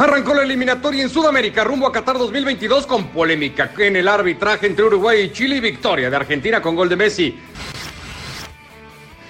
Arrancó 0.00 0.32
la 0.32 0.44
eliminatoria 0.44 1.02
en 1.02 1.10
Sudamérica 1.10 1.62
rumbo 1.62 1.86
a 1.86 1.92
Qatar 1.92 2.16
2022 2.16 2.86
con 2.86 3.08
polémica 3.08 3.70
en 3.76 3.96
el 3.96 4.08
arbitraje 4.08 4.66
entre 4.66 4.86
Uruguay 4.86 5.24
y 5.24 5.30
Chile 5.30 5.56
y 5.56 5.60
victoria 5.60 6.08
de 6.08 6.16
Argentina 6.16 6.62
con 6.62 6.74
gol 6.74 6.88
de 6.88 6.96
Messi. 6.96 7.38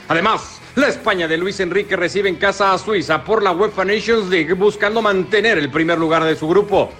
Además, 0.06 0.60
la 0.76 0.86
España 0.86 1.26
de 1.26 1.38
Luis 1.38 1.58
Enrique 1.58 1.96
recibe 1.96 2.28
en 2.28 2.36
casa 2.36 2.72
a 2.72 2.78
Suiza 2.78 3.24
por 3.24 3.42
la 3.42 3.50
UEFA 3.50 3.84
Nations 3.84 4.28
League 4.28 4.52
buscando 4.52 5.02
mantener 5.02 5.58
el 5.58 5.72
primer 5.72 5.98
lugar 5.98 6.22
de 6.22 6.36
su 6.36 6.46
grupo. 6.46 6.92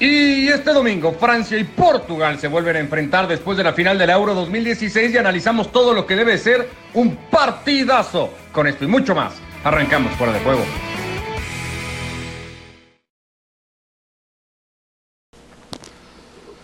Y 0.00 0.48
este 0.48 0.72
domingo 0.72 1.12
Francia 1.20 1.58
y 1.58 1.64
Portugal 1.64 2.40
se 2.40 2.48
vuelven 2.48 2.76
a 2.76 2.78
enfrentar 2.78 3.28
después 3.28 3.58
de 3.58 3.64
la 3.64 3.74
final 3.74 3.98
del 3.98 4.08
Euro 4.08 4.34
2016 4.34 5.12
y 5.12 5.18
analizamos 5.18 5.70
todo 5.70 5.92
lo 5.92 6.06
que 6.06 6.16
debe 6.16 6.38
ser 6.38 6.66
un 6.94 7.14
partidazo. 7.30 8.32
Con 8.52 8.66
esto 8.66 8.86
y 8.86 8.88
mucho 8.88 9.14
más, 9.14 9.34
arrancamos 9.64 10.14
fuera 10.14 10.32
de 10.32 10.40
juego. 10.40 10.64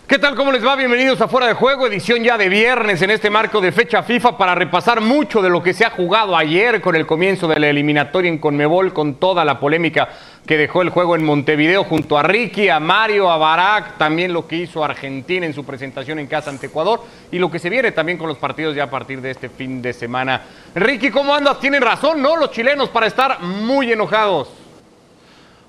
¿Qué 0.07 0.19
tal? 0.19 0.35
¿Cómo 0.35 0.51
les 0.51 0.63
va? 0.63 0.75
Bienvenidos 0.75 1.19
a 1.21 1.27
Fuera 1.27 1.47
de 1.47 1.55
Juego, 1.55 1.87
edición 1.87 2.23
ya 2.23 2.37
de 2.37 2.47
viernes 2.47 3.01
en 3.01 3.09
este 3.09 3.31
marco 3.31 3.59
de 3.59 3.71
fecha 3.71 4.03
FIFA 4.03 4.37
para 4.37 4.53
repasar 4.53 5.01
mucho 5.01 5.41
de 5.41 5.49
lo 5.49 5.63
que 5.63 5.73
se 5.73 5.83
ha 5.83 5.89
jugado 5.89 6.37
ayer 6.37 6.79
con 6.79 6.95
el 6.95 7.07
comienzo 7.07 7.47
de 7.47 7.59
la 7.59 7.69
eliminatoria 7.69 8.29
en 8.29 8.37
Conmebol, 8.37 8.93
con 8.93 9.15
toda 9.15 9.43
la 9.43 9.59
polémica 9.59 10.07
que 10.45 10.57
dejó 10.57 10.83
el 10.83 10.89
juego 10.89 11.15
en 11.15 11.25
Montevideo 11.25 11.85
junto 11.85 12.19
a 12.19 12.21
Ricky, 12.21 12.69
a 12.69 12.79
Mario, 12.79 13.31
a 13.31 13.37
Barak, 13.37 13.97
también 13.97 14.31
lo 14.31 14.45
que 14.45 14.57
hizo 14.57 14.85
Argentina 14.85 15.43
en 15.47 15.55
su 15.55 15.65
presentación 15.65 16.19
en 16.19 16.27
casa 16.27 16.51
ante 16.51 16.67
Ecuador 16.67 17.01
y 17.31 17.39
lo 17.39 17.49
que 17.49 17.57
se 17.57 17.71
viene 17.71 17.91
también 17.91 18.19
con 18.19 18.27
los 18.27 18.37
partidos 18.37 18.75
ya 18.75 18.83
a 18.83 18.89
partir 18.91 19.21
de 19.21 19.31
este 19.31 19.49
fin 19.49 19.81
de 19.81 19.91
semana. 19.91 20.39
Ricky, 20.75 21.09
¿cómo 21.09 21.33
andas? 21.33 21.59
Tienen 21.59 21.81
razón, 21.81 22.21
¿no? 22.21 22.37
Los 22.37 22.51
chilenos 22.51 22.89
para 22.89 23.07
estar 23.07 23.41
muy 23.41 23.91
enojados. 23.91 24.64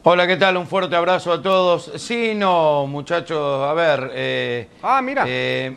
Hola, 0.09 0.24
¿qué 0.28 0.37
tal? 0.37 0.57
Un 0.57 0.68
fuerte 0.68 0.95
abrazo 0.95 1.32
a 1.32 1.43
todos. 1.43 1.90
Sí, 1.96 2.32
no, 2.37 2.87
muchachos, 2.87 3.68
a 3.68 3.74
ver. 3.74 4.13
Eh, 4.15 4.68
ah, 4.80 5.02
mira. 5.02 5.24
Eh, 5.26 5.76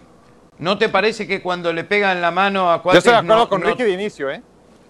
¿No 0.60 0.78
te 0.78 0.88
parece 0.88 1.26
que 1.26 1.42
cuando 1.42 1.74
le 1.74 1.84
pegan 1.84 2.22
la 2.22 2.30
mano 2.30 2.72
a 2.72 2.80
Cuates... 2.84 3.04
Yo 3.04 3.10
estoy 3.10 3.14
de 3.14 3.26
acuerdo 3.26 3.44
no, 3.46 3.50
con 3.50 3.62
no, 3.62 3.68
Ricky 3.70 3.82
de 3.82 3.90
inicio, 3.90 4.30
¿eh? 4.30 4.44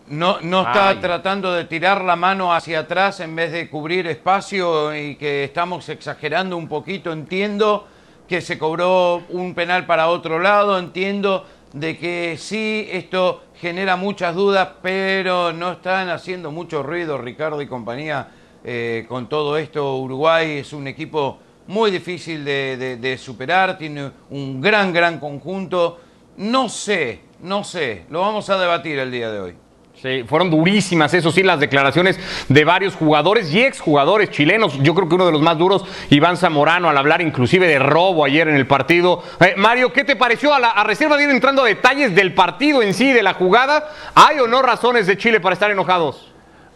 No, 0.10 0.42
no 0.42 0.64
está 0.64 0.90
Ay. 0.90 0.98
tratando 0.98 1.54
de 1.54 1.64
tirar 1.64 2.04
la 2.04 2.18
mano 2.18 2.54
hacia 2.54 2.80
atrás 2.80 3.22
en 3.22 3.34
vez 3.34 3.54
de 3.54 3.70
cubrir 3.70 4.08
espacio 4.08 4.94
y 4.94 5.16
que 5.16 5.46
estamos 5.46 5.88
exagerando 5.88 6.58
un 6.58 6.68
poquito. 6.68 7.14
Entiendo 7.14 7.88
que 8.28 8.42
se 8.42 8.60
cobró 8.60 9.24
un 9.30 9.56
penal 9.56 9.86
para 9.86 10.10
otro 10.10 10.40
lado, 10.40 10.78
entiendo 10.78 11.46
de 11.72 11.98
que 11.98 12.36
sí, 12.38 12.90
esto 12.92 13.44
genera 13.56 13.96
muchas 13.96 14.36
dudas, 14.36 14.68
pero 14.82 15.54
no 15.54 15.72
están 15.72 16.10
haciendo 16.10 16.52
mucho 16.52 16.84
ruido 16.84 17.18
Ricardo 17.18 17.62
y 17.62 17.68
compañía 17.68 18.32
eh, 18.64 19.06
con 19.08 19.30
todo 19.30 19.58
esto. 19.58 19.98
Uruguay 19.98 20.60
es 20.60 20.74
un 20.74 20.88
equipo 20.88 21.40
muy 21.68 21.92
difícil 21.92 22.44
de, 22.44 23.20
superar, 23.22 23.78
tiene 23.78 24.12
un 24.32 24.60
gran, 24.60 24.92
gran 24.92 25.20
conjunto. 25.20 26.00
No 26.38 26.68
sé, 26.68 27.22
no 27.42 27.64
sé, 27.64 28.06
lo 28.10 28.22
vamos 28.22 28.50
a 28.50 28.58
debatir 28.58 28.98
el 28.98 29.12
día 29.12 29.30
de 29.30 29.40
hoy. 29.40 29.56
Sí, 30.02 30.24
fueron 30.26 30.50
durísimas, 30.50 31.14
eso 31.14 31.30
sí, 31.30 31.44
las 31.44 31.60
declaraciones 31.60 32.18
de 32.48 32.64
varios 32.64 32.96
jugadores 32.96 33.54
y 33.54 33.62
exjugadores 33.62 34.32
chilenos. 34.32 34.80
Yo 34.82 34.96
creo 34.96 35.10
que 35.10 35.16
uno 35.16 35.26
de 35.26 35.34
los 35.34 35.42
más 35.42 35.58
duros, 35.58 35.84
Iván 36.10 36.38
Zamorano, 36.38 36.90
al 36.90 36.98
hablar 36.98 37.22
inclusive 37.22 37.68
de 37.68 37.80
robo 37.80 38.24
ayer 38.24 38.48
en 38.48 38.56
el 38.56 38.66
partido. 38.66 39.22
Eh, 39.42 39.56
Mario, 39.58 39.92
¿qué 39.92 40.06
te 40.06 40.16
pareció 40.16 40.54
a, 40.54 40.60
la, 40.60 40.70
a 40.70 40.86
reserva 40.86 41.18
de 41.18 41.26
ir 41.26 41.30
entrando 41.30 41.64
a 41.64 41.68
detalles 41.68 42.16
del 42.16 42.34
partido 42.34 42.82
en 42.82 42.94
sí, 42.94 43.12
de 43.12 43.22
la 43.22 43.34
jugada? 43.34 43.90
¿Hay 44.16 44.40
o 44.40 44.48
no 44.48 44.62
razones 44.62 45.06
de 45.06 45.18
Chile 45.18 45.42
para 45.42 45.54
estar 45.54 45.70
enojados? 45.70 46.29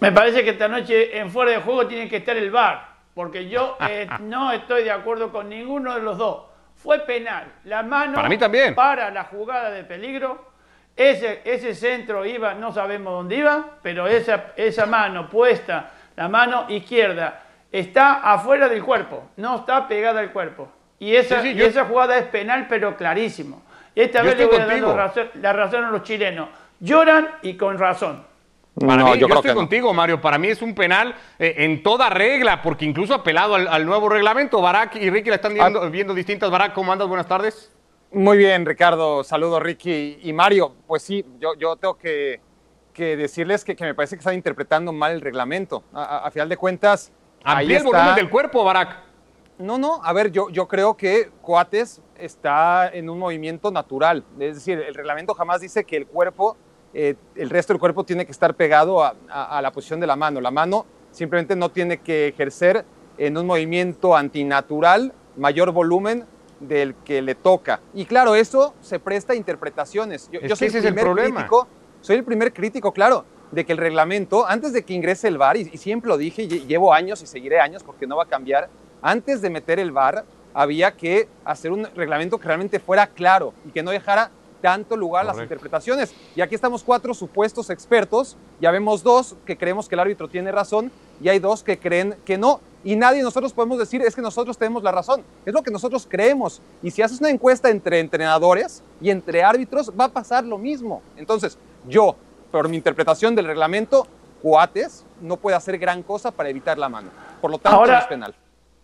Me 0.03 0.11
parece 0.11 0.43
que 0.43 0.51
esta 0.51 0.67
noche 0.67 1.17
en 1.17 1.29
fuera 1.31 1.51
de 1.51 1.57
juego 1.57 1.87
tiene 1.87 2.09
que 2.09 2.17
estar 2.17 2.35
el 2.37 2.51
VAR, 2.51 2.87
porque 3.13 3.47
yo 3.49 3.77
eh, 3.89 4.07
no 4.21 4.51
estoy 4.51 4.83
de 4.83 4.91
acuerdo 4.91 5.31
con 5.31 5.49
ninguno 5.49 5.95
de 5.95 6.01
los 6.01 6.17
dos. 6.17 6.43
Fue 6.75 6.99
penal. 6.99 7.45
La 7.65 7.81
mano 7.83 8.15
Para 8.15 8.27
mí 8.29 8.37
también. 8.37 8.75
para 8.75 9.09
la 9.11 9.23
jugada 9.25 9.69
de 9.71 9.83
peligro. 9.83 10.51
Ese, 10.95 11.41
ese 11.45 11.73
centro 11.73 12.23
iba, 12.25 12.53
no 12.53 12.71
sabemos 12.71 13.13
dónde 13.13 13.37
iba, 13.37 13.65
pero 13.81 14.05
esa, 14.07 14.47
esa 14.55 14.85
mano 14.85 15.27
puesta, 15.27 15.89
la 16.15 16.27
mano 16.29 16.65
izquierda, 16.69 17.41
está 17.71 18.31
afuera 18.31 18.69
del 18.69 18.83
cuerpo, 18.83 19.29
no 19.37 19.55
está 19.57 19.87
pegada 19.87 20.19
al 20.19 20.31
cuerpo. 20.31 20.69
Y 20.99 21.15
esa, 21.15 21.41
Sí, 21.41 21.47
sí, 21.47 21.53
y 21.53 21.55
yo- 21.55 21.65
esa 21.65 21.85
jugada 21.85 22.17
es 22.17 22.25
penal, 22.25 22.67
pero 22.69 22.95
clarísimo. 22.95 23.63
Esta 23.95 24.19
Yo 24.19 24.25
vez 24.25 24.37
le 24.37 24.45
voy 24.45 24.55
a 24.57 24.65
dar 24.67 24.95
razón- 24.95 25.29
la 25.35 25.53
razón 25.53 25.83
a 25.85 25.89
los 25.89 26.03
chilenos. 26.03 26.49
Lloran 26.79 27.27
y 27.41 27.55
con 27.57 27.77
razón. 27.79 28.25
Para 28.79 28.95
no, 29.03 29.11
mí, 29.13 29.19
yo, 29.19 29.27
estoy 29.27 29.51
no. 29.51 29.55
contigo, 29.55 29.93
Mario. 29.93 30.19
Para 30.19 30.37
mí 30.39 30.47
es 30.47 30.61
un 30.61 30.73
penal 30.73 31.15
eh, 31.37 31.53
en 31.59 31.83
toda 31.83 32.09
regla, 32.09 32.61
porque 32.63 32.85
incluso 32.85 33.13
apelado 33.13 33.55
al, 33.55 33.67
al 33.67 33.85
nuevo 33.85 34.09
reglamento. 34.09 34.61
Barak 34.61 34.95
y 34.95 35.09
Ricky 35.11 35.29
la 35.29 35.35
están 35.35 35.53
viendo, 35.53 35.81
Ah. 35.81 35.89
viendo 35.89 36.13
distintas. 36.13 36.49
Barak, 36.49 36.73
¿cómo 36.73 36.91
andas? 36.91 37.07
Buenas 37.07 37.27
tardes. 37.27 37.71
Muy 38.11 38.37
bien, 38.37 38.65
Ricardo. 38.65 39.23
Saludos, 39.23 39.61
Ricky 39.61 40.19
y 40.23 40.33
Mario. 40.33 40.73
Pues 40.87 41.03
sí, 41.03 41.23
yo, 41.39 41.53
yo 41.55 41.75
tengo 41.75 41.97
que, 41.97 42.41
que 42.93 43.15
decirles 43.15 43.63
que, 43.63 43.75
que 43.75 43.83
me 43.85 43.93
parece 43.93 44.15
que 44.15 44.19
están 44.21 44.33
interpretando 44.35 44.91
mal 44.91 45.11
el 45.11 45.21
reglamento. 45.21 45.83
A, 45.93 46.03
a- 46.03 46.17
a 46.27 46.31
final 46.31 46.49
de 46.49 46.57
cuentas, 46.57 47.11
Amplía 47.43 47.77
el 47.77 47.83
volumen 47.83 48.15
del 48.15 48.29
cuerpo, 48.29 48.63
Barak. 48.63 48.97
No, 49.59 49.77
no, 49.77 50.01
a 50.03 50.13
ver, 50.13 50.31
yo, 50.31 50.49
yo 50.49 50.67
creo 50.67 50.97
que 50.97 51.29
Coates 51.43 52.01
está 52.17 52.89
en 52.91 53.07
un 53.09 53.19
movimiento 53.19 53.69
natural. 53.69 54.23
Es 54.39 54.55
decir, 54.55 54.79
el 54.79 54.95
reglamento 54.95 55.35
jamás 55.35 55.61
dice 55.61 55.83
que 55.83 55.95
el 55.97 56.07
cuerpo, 56.07 56.57
eh, 56.93 57.15
el 57.35 57.49
resto 57.49 57.73
del 57.73 57.79
cuerpo 57.79 58.03
tiene 58.03 58.25
que 58.25 58.31
estar 58.31 58.53
pegado 58.55 59.03
a, 59.03 59.15
a- 59.29 59.57
a 59.57 59.61
la 59.61 59.71
posición 59.71 59.99
de 59.99 60.07
la 60.07 60.15
mano. 60.15 60.39
La 60.41 60.51
mano 60.51 60.85
simplemente 61.11 61.55
no 61.55 61.69
tiene 61.69 61.97
que 61.99 62.27
ejercer 62.27 62.85
en 63.17 63.37
un 63.37 63.45
movimiento 63.45 64.15
antinatural 64.15 65.13
mayor 65.37 65.71
volumen 65.71 66.25
del 66.59 66.95
que 67.03 67.21
le 67.21 67.35
toca. 67.35 67.79
Y 67.93 68.05
claro, 68.05 68.35
eso 68.35 68.73
se 68.81 68.99
presta 68.99 69.33
a 69.33 69.35
interpretaciones. 69.35 70.29
Yo, 70.31 70.39
yo 70.41 70.55
soy 70.55 70.67
ese 70.67 70.77
el 70.79 70.83
es 70.83 70.87
el 70.89 70.93
primer 70.93 71.03
problema. 71.05 71.35
crítico, 71.41 71.67
soy 72.01 72.15
el 72.17 72.23
primer 72.23 72.53
crítico, 72.53 72.91
claro, 72.91 73.25
de 73.51 73.65
que 73.65 73.71
el 73.73 73.77
reglamento, 73.77 74.47
antes 74.47 74.73
de 74.73 74.83
que 74.83 74.93
ingrese 74.93 75.27
el 75.27 75.37
VAR, 75.37 75.57
y, 75.57 75.69
y 75.73 75.77
siempre 75.77 76.07
lo 76.09 76.17
dije, 76.17 76.43
y 76.43 76.47
llevo 76.65 76.93
años 76.93 77.21
y 77.21 77.27
seguiré 77.27 77.59
años 77.59 77.83
porque 77.83 78.07
no 78.07 78.15
va 78.17 78.23
a 78.23 78.27
cambiar, 78.27 78.69
antes 79.01 79.41
de 79.41 79.49
meter 79.49 79.79
el 79.79 79.91
VAR 79.91 80.25
había 80.53 80.91
que 80.95 81.27
hacer 81.45 81.71
un 81.71 81.85
reglamento 81.95 82.37
que 82.39 82.47
realmente 82.47 82.79
fuera 82.79 83.07
claro 83.07 83.53
y 83.67 83.71
que 83.71 83.83
no 83.83 83.91
dejara 83.91 84.31
tanto 84.63 84.95
lugar 84.95 85.23
a 85.25 85.27
las 85.27 85.39
interpretaciones. 85.39 86.15
Y 86.37 86.41
aquí 86.41 86.55
estamos 86.55 86.85
cuatro 86.85 87.13
supuestos 87.13 87.69
expertos, 87.69 88.37
ya 88.61 88.71
vemos 88.71 89.03
dos 89.03 89.35
que 89.45 89.57
creemos 89.57 89.89
que 89.89 89.95
el 89.95 89.99
árbitro 89.99 90.29
tiene 90.29 90.53
razón 90.53 90.89
y 91.21 91.27
hay 91.27 91.39
dos 91.39 91.63
que 91.63 91.77
creen 91.77 92.15
que 92.23 92.37
no. 92.37 92.61
Y 92.81 92.95
nadie 92.95 93.17
de 93.17 93.23
nosotros 93.25 93.51
podemos 93.51 93.77
decir 93.77 94.01
es 94.01 94.15
que 94.15 94.21
nosotros 94.21 94.57
tenemos 94.57 94.81
la 94.81 94.93
razón. 94.93 95.21
Es 95.45 95.53
lo 95.53 95.61
que 95.63 95.69
nosotros 95.69 96.07
creemos. 96.09 96.61
Y 96.81 96.91
si 96.91 97.01
haces 97.01 97.19
una 97.19 97.29
encuesta 97.29 97.69
entre 97.69 97.99
entrenadores 97.99 98.81
y 99.01 99.09
entre 99.09 99.43
árbitros, 99.43 99.91
va 99.99 100.05
a 100.05 100.09
pasar 100.09 100.45
lo 100.45 100.57
mismo. 100.57 101.01
Entonces, 101.17 101.57
yo, 101.85 102.15
por 102.49 102.69
mi 102.69 102.77
interpretación 102.77 103.35
del 103.35 103.47
reglamento, 103.47 104.07
Coates 104.41 105.05
no 105.19 105.35
puede 105.35 105.57
hacer 105.57 105.77
gran 105.77 106.03
cosa 106.03 106.31
para 106.31 106.47
evitar 106.47 106.77
la 106.77 106.87
mano. 106.87 107.09
Por 107.41 107.51
lo 107.51 107.57
tanto, 107.57 107.79
Ahora- 107.79 107.93
no 107.95 107.99
es 107.99 108.05
penal. 108.05 108.33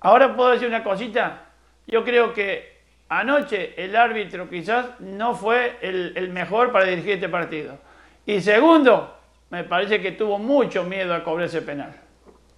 Ahora 0.02 0.36
puedo 0.36 0.50
decir 0.50 0.68
una 0.68 0.84
cosita. 0.84 1.46
Yo 1.88 2.04
creo 2.04 2.34
que 2.34 2.79
anoche 3.10 3.74
el 3.84 3.96
árbitro 3.96 4.50
quizás 4.50 4.86
no 5.00 5.36
fue 5.36 5.78
el, 5.82 6.14
el 6.16 6.30
mejor 6.30 6.72
para 6.72 6.86
dirigir 6.86 7.14
este 7.14 7.28
partido. 7.30 7.78
Y 8.26 8.42
segundo, 8.42 9.18
me 9.50 9.64
parece 9.64 10.00
que 10.00 10.12
tuvo 10.12 10.38
mucho 10.38 10.84
miedo 10.84 11.14
a 11.14 11.24
cobrar 11.24 11.48
ese 11.48 11.62
penal. 11.62 11.96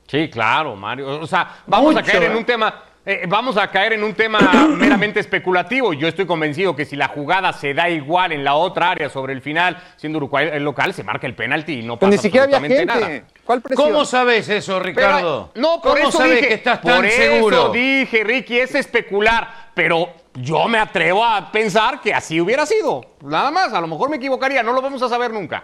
Sí, 0.07 0.29
claro, 0.29 0.75
Mario. 0.75 1.21
O 1.21 1.27
sea, 1.27 1.59
vamos 1.67 1.95
a 1.95 2.03
caer 2.03 2.23
en 2.23 2.33
¿eh? 2.33 2.37
un 2.37 2.43
tema. 2.43 2.83
eh, 3.05 3.23
vamos 3.29 3.55
a 3.55 3.69
caer 3.71 3.93
en 3.93 4.03
un 4.03 4.13
tema 4.13 4.39
meramente 4.77 5.21
especulativo. 5.21 5.93
Yo 5.93 6.09
estoy 6.09 6.25
convencido 6.25 6.75
que 6.75 6.83
si 6.83 6.97
la 6.97 7.07
jugada 7.07 7.53
se 7.53 7.73
da 7.73 7.89
igual 7.89 8.33
en 8.33 8.43
la 8.43 8.55
otra 8.55 8.91
área 8.91 9.07
sobre 9.07 9.31
el 9.31 9.41
final, 9.41 9.81
siendo 9.95 10.17
Uruguay 10.17 10.49
el 10.51 10.65
local, 10.65 10.93
se 10.93 11.03
marca 11.05 11.27
el 11.27 11.33
penalti 11.35 11.79
y 11.79 11.83
no 11.83 11.97
pasa 11.97 12.11
ni 12.11 12.17
siquiera 12.17 12.43
había 12.43 12.59
gente. 12.59 12.81
absolutamente 12.81 13.19
nada. 13.19 13.27
¿Cuál 13.45 13.61
presión? 13.61 13.89
¿Cómo 13.91 14.05
sabes 14.05 14.47
eso, 14.49 14.73
Pero, 14.73 14.85
Ricardo? 14.85 15.51
no, 15.55 15.81
por 15.81 15.93
¿Cómo 15.97 16.09
eso 16.09 16.17
sabes 16.19 16.35
dije, 16.35 16.47
que 16.47 16.53
estás 16.53 16.79
por 16.79 16.91
tan 16.91 17.05
eso 17.05 17.17
seguro? 17.21 17.69
dije, 17.69 18.23
Ricky, 18.23 18.59
es 18.59 18.75
especular, 18.75 19.71
pero 19.73 20.09
yo 20.35 20.67
me 20.67 20.77
atrevo 20.77 21.25
a 21.25 21.51
pensar 21.51 21.99
que 22.01 22.13
así 22.13 22.39
hubiera 22.39 22.65
sido. 22.65 23.03
Nada 23.21 23.51
más, 23.51 23.73
a 23.73 23.81
lo 23.81 23.87
mejor 23.87 24.09
me 24.09 24.17
equivocaría, 24.17 24.61
no 24.63 24.73
lo 24.73 24.81
vamos 24.81 25.01
a 25.01 25.09
saber 25.09 25.31
nunca. 25.33 25.63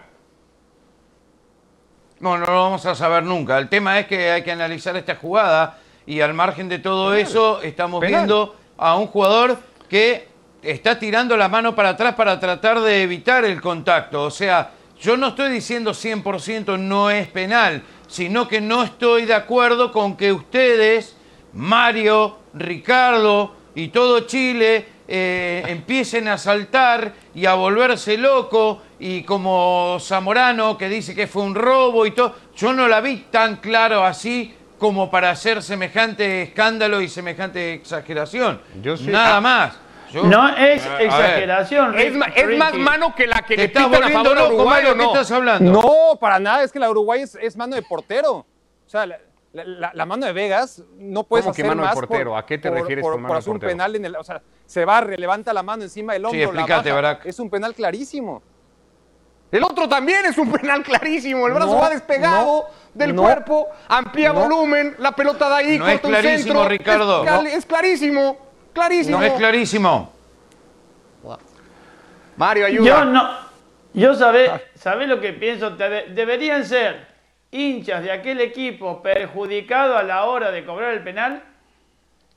No, 2.19 2.37
no 2.37 2.45
lo 2.45 2.63
vamos 2.63 2.85
a 2.85 2.95
saber 2.95 3.23
nunca. 3.23 3.57
El 3.59 3.69
tema 3.69 3.99
es 3.99 4.07
que 4.07 4.31
hay 4.31 4.43
que 4.43 4.51
analizar 4.51 4.95
esta 4.97 5.15
jugada 5.15 5.77
y 6.05 6.19
al 6.21 6.33
margen 6.33 6.67
de 6.67 6.79
todo 6.79 7.13
eso 7.13 7.61
estamos 7.61 8.01
Penal. 8.01 8.21
viendo 8.21 8.55
a 8.77 8.97
un 8.97 9.07
jugador 9.07 9.57
que 9.87 10.27
está 10.63 10.97
tirando 10.97 11.37
la 11.37 11.47
mano 11.47 11.75
para 11.75 11.89
atrás 11.89 12.15
para 12.15 12.39
tratar 12.39 12.79
de 12.79 13.03
evitar 13.03 13.45
el 13.45 13.61
contacto. 13.61 14.23
O 14.23 14.31
sea, 14.31 14.71
yo 15.01 15.17
no 15.17 15.29
estoy 15.29 15.51
diciendo 15.51 15.91
100% 15.91 16.77
no 16.79 17.09
es 17.09 17.27
penal, 17.27 17.83
sino 18.07 18.47
que 18.47 18.61
no 18.61 18.83
estoy 18.83 19.25
de 19.25 19.33
acuerdo 19.33 19.91
con 19.91 20.15
que 20.17 20.31
ustedes, 20.33 21.15
Mario, 21.53 22.37
Ricardo 22.53 23.55
y 23.75 23.89
todo 23.89 24.21
Chile, 24.21 24.85
eh, 25.07 25.63
empiecen 25.67 26.27
a 26.27 26.37
saltar 26.37 27.13
y 27.33 27.45
a 27.45 27.53
volverse 27.53 28.17
loco 28.17 28.81
y 28.99 29.23
como 29.23 29.97
Zamorano 30.01 30.77
que 30.77 30.89
dice 30.89 31.15
que 31.15 31.27
fue 31.27 31.43
un 31.43 31.55
robo 31.55 32.05
y 32.05 32.11
todo, 32.11 32.35
yo 32.55 32.73
no 32.73 32.87
la 32.87 32.99
vi 32.99 33.25
tan 33.31 33.57
claro 33.57 34.03
así 34.03 34.53
como 34.77 35.09
para 35.09 35.31
hacer 35.31 35.63
semejante 35.63 36.41
escándalo 36.43 37.01
y 37.01 37.07
semejante 37.07 37.73
exageración. 37.73 38.59
Yo 38.81 38.97
sí- 38.97 39.07
Nada 39.07 39.37
ah. 39.37 39.41
más. 39.41 39.79
Yo- 40.11 40.23
No 40.23 40.47
es 40.55 40.85
A 40.85 40.89
ver, 40.97 41.01
exageración. 41.07 41.97
Es, 41.97 42.13
más 42.57 42.73
mano 42.75 43.13
que 43.15 43.27
la 43.27 43.41
que 43.41 43.55
¿Te 43.55 43.57
le 43.57 43.63
estás 43.65 43.85
pitan 43.85 43.95
a 43.95 43.99
volviendo 44.05 44.23
favor 44.23 44.37
a 44.37 44.41
loco, 44.41 44.55
Uruguay 44.55 44.73
Mario? 44.83 44.89
o 44.89 44.93
¿Qué 44.93 45.03
no? 45.03 45.13
estás 45.13 45.31
hablando? 45.31 45.71
No, 45.71 46.19
para 46.19 46.39
nada, 46.39 46.63
es 46.63 46.71
que 46.71 46.79
la 46.79 46.89
Uruguay 46.89 47.21
es, 47.21 47.35
es 47.41 47.55
mano 47.57 47.75
de 47.75 47.81
portero. 47.81 48.31
O 48.37 48.45
sea, 48.89 49.05
la, 49.05 49.17
la- 49.53 49.63
la- 49.65 49.91
la 49.93 50.05
mano 50.05 50.25
de 50.25 50.33
Vegas 50.33 50.83
no 50.97 51.23
puedes 51.23 51.43
¿Cómo 51.45 51.53
que 51.55 51.61
hacer 51.61 51.69
mano 51.69 51.81
de 51.81 51.87
más 51.87 51.95
portero? 51.95 52.31
por- 52.31 52.39
¿A 52.39 52.45
qué 52.45 52.57
te 52.57 52.69
por- 52.69 52.77
refieres 52.79 53.01
por, 53.03 53.13
con 53.13 53.21
mano 53.21 53.27
por 53.33 53.35
de 53.37 53.39
hacer 53.39 53.53
un 53.53 53.59
penal 53.59 53.95
en 53.95 54.05
el, 54.05 54.15
o 54.15 54.23
sea, 54.23 54.41
se 54.65 54.85
barre, 54.85 55.17
levanta 55.17 55.51
la 55.53 55.63
mano 55.63 55.83
encima 55.83 56.13
del 56.13 56.25
hombro, 56.25 56.39
la 56.53 56.61
explícate, 56.61 56.91
baja. 56.91 57.19
Es 57.23 57.39
un 57.39 57.49
penal 57.49 57.73
clarísimo. 57.73 58.41
El 59.49 59.63
otro 59.63 59.87
también 59.87 60.25
es 60.25 60.37
un 60.37 60.51
penal 60.51 60.83
clarísimo. 60.83 61.47
El 61.47 61.53
brazo 61.53 61.75
No, 61.75 61.79
va 61.79 61.89
despegado 61.89 62.63
no, 62.63 62.63
del 62.93 63.15
no. 63.15 63.21
cuerpo, 63.21 63.67
amplía 63.87 64.33
No. 64.33 64.41
volumen, 64.41 64.95
la 64.99 65.13
pelota 65.13 65.47
de 65.47 65.55
ahí, 65.55 65.77
No 65.79 65.85
corta 65.85 65.93
es 65.95 66.03
un 66.03 66.09
clarísimo, 66.09 66.53
centro. 66.53 66.67
Ricardo. 66.69 67.23
Es, 67.23 67.29
cal- 67.29 67.43
No. 67.45 67.49
es 67.49 67.65
clarísimo, 67.65 68.37
clarísimo. 68.77 69.17
No 69.17 69.23
es 69.23 69.33
clarísimo. 69.33 70.13
Mario, 72.35 72.65
ayuda. 72.67 72.85
Yo 72.87 73.05
no. 73.05 73.29
Yo 73.93 74.13
sabe 74.13 75.07
lo 75.07 75.19
que 75.19 75.33
pienso. 75.33 75.71
Debe- 75.71 76.07
deberían 76.13 76.63
ser 76.65 77.07
hinchas 77.51 78.03
de 78.03 78.11
aquel 78.11 78.39
equipo 78.41 79.01
perjudicado 79.01 79.97
a 79.97 80.03
la 80.03 80.25
hora 80.25 80.51
de 80.51 80.63
cobrar 80.65 80.93
el 80.93 81.03
penal 81.03 81.41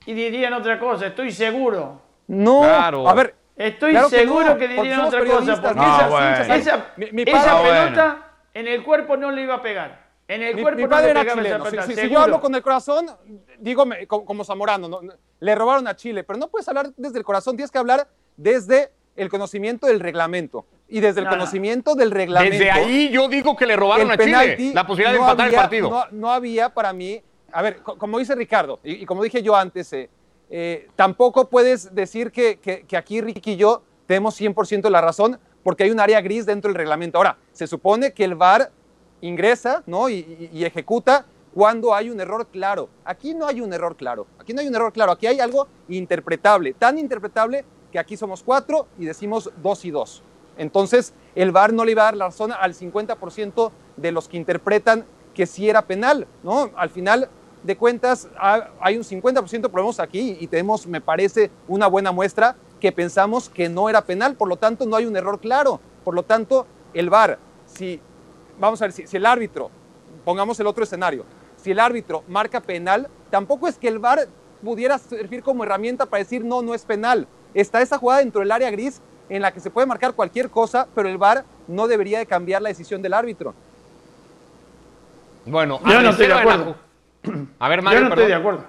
y 0.06 0.14
dirían 0.14 0.54
otra 0.54 0.78
cosa. 0.78 1.06
Estoy 1.08 1.32
seguro. 1.32 2.00
No, 2.28 2.60
Claro. 2.62 3.08
a 3.08 3.14
ver. 3.14 3.34
Estoy 3.56 3.90
claro 3.90 4.08
que 4.08 4.16
seguro 4.16 4.40
no, 4.46 4.56
que 4.56 4.66
porque 4.69 4.82
dirían 4.82 5.00
otra 5.00 5.20
cosa. 5.25 5.60
Porque 5.60 5.75
no, 5.81 5.96
esa, 5.96 6.08
bueno. 6.08 6.28
hinchas, 6.31 6.48
esa- 6.48 6.87
mi, 6.96 7.12
mi 7.12 7.22
esa 7.22 7.32
padre, 7.32 7.60
bueno. 7.70 7.84
pelota 7.90 8.19
en 8.54 8.69
el 8.69 8.82
cuerpo 8.82 9.16
no 9.19 9.31
le 9.31 9.42
iba 9.42 9.56
a 9.56 9.62
pegar. 9.62 10.00
En 10.35 10.43
el 10.43 10.55
mi- 10.55 10.62
cuerpo 10.62 10.81
mi 10.81 10.87
padre 10.87 11.11
era 11.11 11.27
chileno. 11.35 11.65
Si, 11.87 12.09
yo 12.09 12.21
hablo 12.21 12.41
con 12.41 12.55
el 12.55 12.62
corazón, 12.62 13.06
digo 13.59 13.85
como, 14.09 14.25
como 14.25 14.44
zamorano, 14.44 14.88
no, 14.88 15.03
no, 15.03 15.12
le 15.41 15.55
robaron 15.56 15.88
a 15.88 15.97
Chile, 15.97 16.23
pero 16.23 16.38
no 16.38 16.49
puedes 16.49 16.69
hablar 16.69 16.91
desde 16.97 17.19
el 17.19 17.25
corazón, 17.25 17.56
tienes 17.56 17.71
que 17.71 17.79
hablar 17.79 18.06
desde 18.37 18.93
el 19.17 19.29
conocimiento 19.29 19.87
del 19.88 19.99
reglamento. 19.99 20.65
Y 20.88 21.00
desde 21.00 21.21
el 21.21 21.25
No, 21.25 21.32
no. 21.32 21.37
conocimiento 21.38 21.94
del 21.97 22.11
reglamento. 22.12 22.53
Desde 22.56 22.71
ahí 22.71 23.11
yo 23.11 23.29
digo 23.29 23.56
que 23.56 23.67
le 23.67 23.75
robaron 23.77 24.11
a 24.11 24.17
Chile 24.17 24.73
la 24.73 24.87
posibilidad 24.87 25.12
de 25.12 25.19
empatar 25.19 25.47
había- 25.47 25.59
el 25.59 25.62
partido. 25.65 25.91
No, 25.91 26.05
no 26.12 26.31
había 26.33 26.69
para 26.73 26.93
mí, 26.93 27.21
a 27.53 27.62
ver, 27.62 27.79
co- 27.83 27.99
como 27.99 28.19
dice 28.21 28.35
Ricardo, 28.37 28.79
y, 28.85 29.03
y 29.03 29.06
como 29.06 29.23
dije 29.25 29.43
yo 29.43 29.56
antes, 29.56 29.93
eh, 29.93 30.09
eh, 30.49 30.88
tampoco 30.97 31.49
puedes 31.49 31.93
decir 31.94 32.31
que, 32.31 32.59
que- 32.61 32.83
que 32.87 32.97
aquí 32.97 33.21
Ricky 33.21 33.53
y 33.53 33.56
yo 33.56 33.83
tenemos 34.06 34.35
100% 34.41 34.88
la 34.91 35.00
razón, 35.00 35.38
porque 35.62 35.85
hay 35.85 35.91
un 35.91 36.00
área 36.00 36.21
gris 36.21 36.47
dentro 36.47 36.69
del 36.69 36.76
reglamento. 36.76 37.19
Ahora, 37.19 37.37
se 37.53 37.67
supone 37.67 38.12
que 38.12 38.25
el 38.25 38.35
VAR 38.35 38.71
ingresa 39.20 39.82
¿no? 39.87 40.08
y, 40.08 40.49
ejecuta 40.64 41.26
cuando 41.55 41.94
hay 41.94 42.11
un 42.11 42.20
error 42.20 42.46
claro. 42.46 42.88
Aquí 43.05 43.34
no 43.34 43.46
hay 43.46 43.61
un 43.61 43.72
error 43.72 43.96
claro, 43.96 44.26
aquí 44.38 44.52
no 44.55 44.61
hay 44.61 44.69
un 44.69 44.75
error 44.75 44.93
claro, 44.93 45.12
aquí 45.12 45.26
hay 45.26 45.40
algo 45.40 45.67
interpretable, 45.88 46.72
tan 46.75 46.99
interpretable 46.99 47.64
que 47.93 47.99
aquí 47.99 48.17
somos 48.17 48.43
cuatro 48.43 48.87
y 48.99 49.05
decimos 49.05 49.50
dos 49.62 49.84
y 49.84 49.90
dos. 49.90 50.22
Entonces, 50.56 51.12
el 51.34 51.52
VAR 51.52 51.72
no 51.72 51.84
le 51.84 51.93
iba 51.93 52.02
a 52.02 52.05
dar 52.06 52.17
la 52.17 52.26
razón 52.26 52.52
al 52.52 52.75
50% 52.75 53.70
de 53.96 54.12
los 54.12 54.28
que 54.28 54.37
interpretan 54.37 55.05
que 55.34 55.46
sí 55.46 55.69
era 55.69 55.82
penal, 55.87 56.26
¿no? 56.43 56.70
Al 56.76 56.90
final 56.90 57.28
de 57.62 57.76
cuentas, 57.76 58.28
ha- 58.38 58.69
hay 58.81 58.96
un 58.96 59.05
50% 59.05 59.70
probemos 59.70 60.00
aquí 60.00 60.37
y 60.40 60.46
tenemos, 60.46 60.87
me 60.87 61.00
parece, 61.00 61.50
una 61.69 61.87
buena 61.87 62.12
muestra 62.12 62.56
que 62.78 62.93
pensamos 62.93 63.49
que 63.49 63.69
no 63.69 63.88
era 63.88 64.02
penal, 64.05 64.34
por 64.34 64.49
lo 64.49 64.56
tanto, 64.56 64.87
no 64.87 64.96
hay 64.96 65.06
un 65.06 65.16
error 65.16 65.40
claro. 65.40 65.81
Por 66.05 66.14
lo 66.14 66.23
tanto, 66.23 66.66
el 66.94 67.11
VAR, 67.11 67.38
si, 67.66 68.00
vamos 68.61 68.81
a 68.81 68.85
ver, 68.85 68.93
si, 68.93 69.07
si 69.07 69.17
el 69.17 69.27
árbitro, 69.27 69.71
pongamos 70.25 70.61
el 70.61 70.67
otro 70.69 70.85
escenario, 70.85 71.25
si 71.57 71.73
el 71.73 71.81
árbitro 71.81 72.23
marca 72.29 72.61
penal, 72.61 73.09
tampoco 73.31 73.67
es 73.67 73.77
que 73.79 73.89
el 73.89 73.99
VAR 73.99 74.29
pudiera 74.62 74.99
servir 74.99 75.43
como 75.43 75.65
herramienta 75.65 76.07
para 76.07 76.23
decir 76.23 76.45
no, 76.45 76.62
no 76.62 76.75
es 76.75 76.85
penal. 76.85 77.27
Está 77.55 77.81
esa 77.83 77.99
jugada 77.99 78.21
dentro 78.21 78.41
del 78.41 78.53
área 78.53 78.71
gris 78.71 79.01
en 79.29 79.43
la 79.43 79.53
que 79.53 79.61
se 79.61 79.71
puede 79.71 79.87
marcar 79.87 80.12
cualquier 80.15 80.51
cosa, 80.51 80.87
pero 80.95 81.09
el 81.09 81.19
VAR 81.19 81.45
no 81.67 81.89
debería 81.89 82.19
de 82.19 82.27
cambiar 82.27 82.61
la 82.62 82.69
decisión 82.69 83.01
del 83.03 83.15
árbitro. 83.15 83.55
Bueno, 85.47 85.81
Yo 85.85 85.99
a 85.99 86.03
no 86.03 86.11
estoy 86.11 86.27
de 86.27 86.35
acuerdo. 86.35 86.77
la- 87.23 87.33
A 87.59 87.69
ver, 87.69 87.79
Yo 87.81 87.85
Mario, 87.85 88.01
no 88.03 88.07
estoy 88.09 88.23
de 88.25 88.29
perdón. 88.29 88.41
acuerdo. 88.41 88.65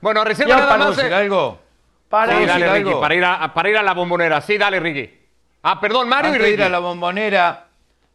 Bueno, 0.00 0.20
a 0.20 0.24
reserva 0.24 0.48
Ya 0.50 0.56
nada 0.56 0.68
para 0.68 0.78
más. 0.78 0.86
¿Puedo 0.94 0.96
decir 1.02 1.12
eh, 1.12 1.16
algo? 1.16 1.58
Para 2.08 2.32
Sí, 2.32 2.38
¿Puedo 2.38 2.46
dale, 2.46 2.64
decir 2.64 2.78
Ricky, 2.78 2.88
algo? 2.88 3.00
para 3.00 3.14
ir, 3.14 3.24
a, 3.24 3.54
para 3.54 3.70
ir 3.70 3.76
a 3.76 3.82
la 3.82 3.94
bombonera. 3.94 4.40
Sí, 4.40 4.58
dale, 4.58 4.80
Ricky. 4.80 5.20
Ah, 5.62 5.80
perdón, 5.80 6.08
Mario 6.08 6.28
Antes 6.32 6.40
y 6.40 6.44
de 6.44 6.50
Ricky. 6.50 6.60
ir 6.60 6.66
a 6.66 6.68
la 6.70 6.78
bombonera, 6.78 7.68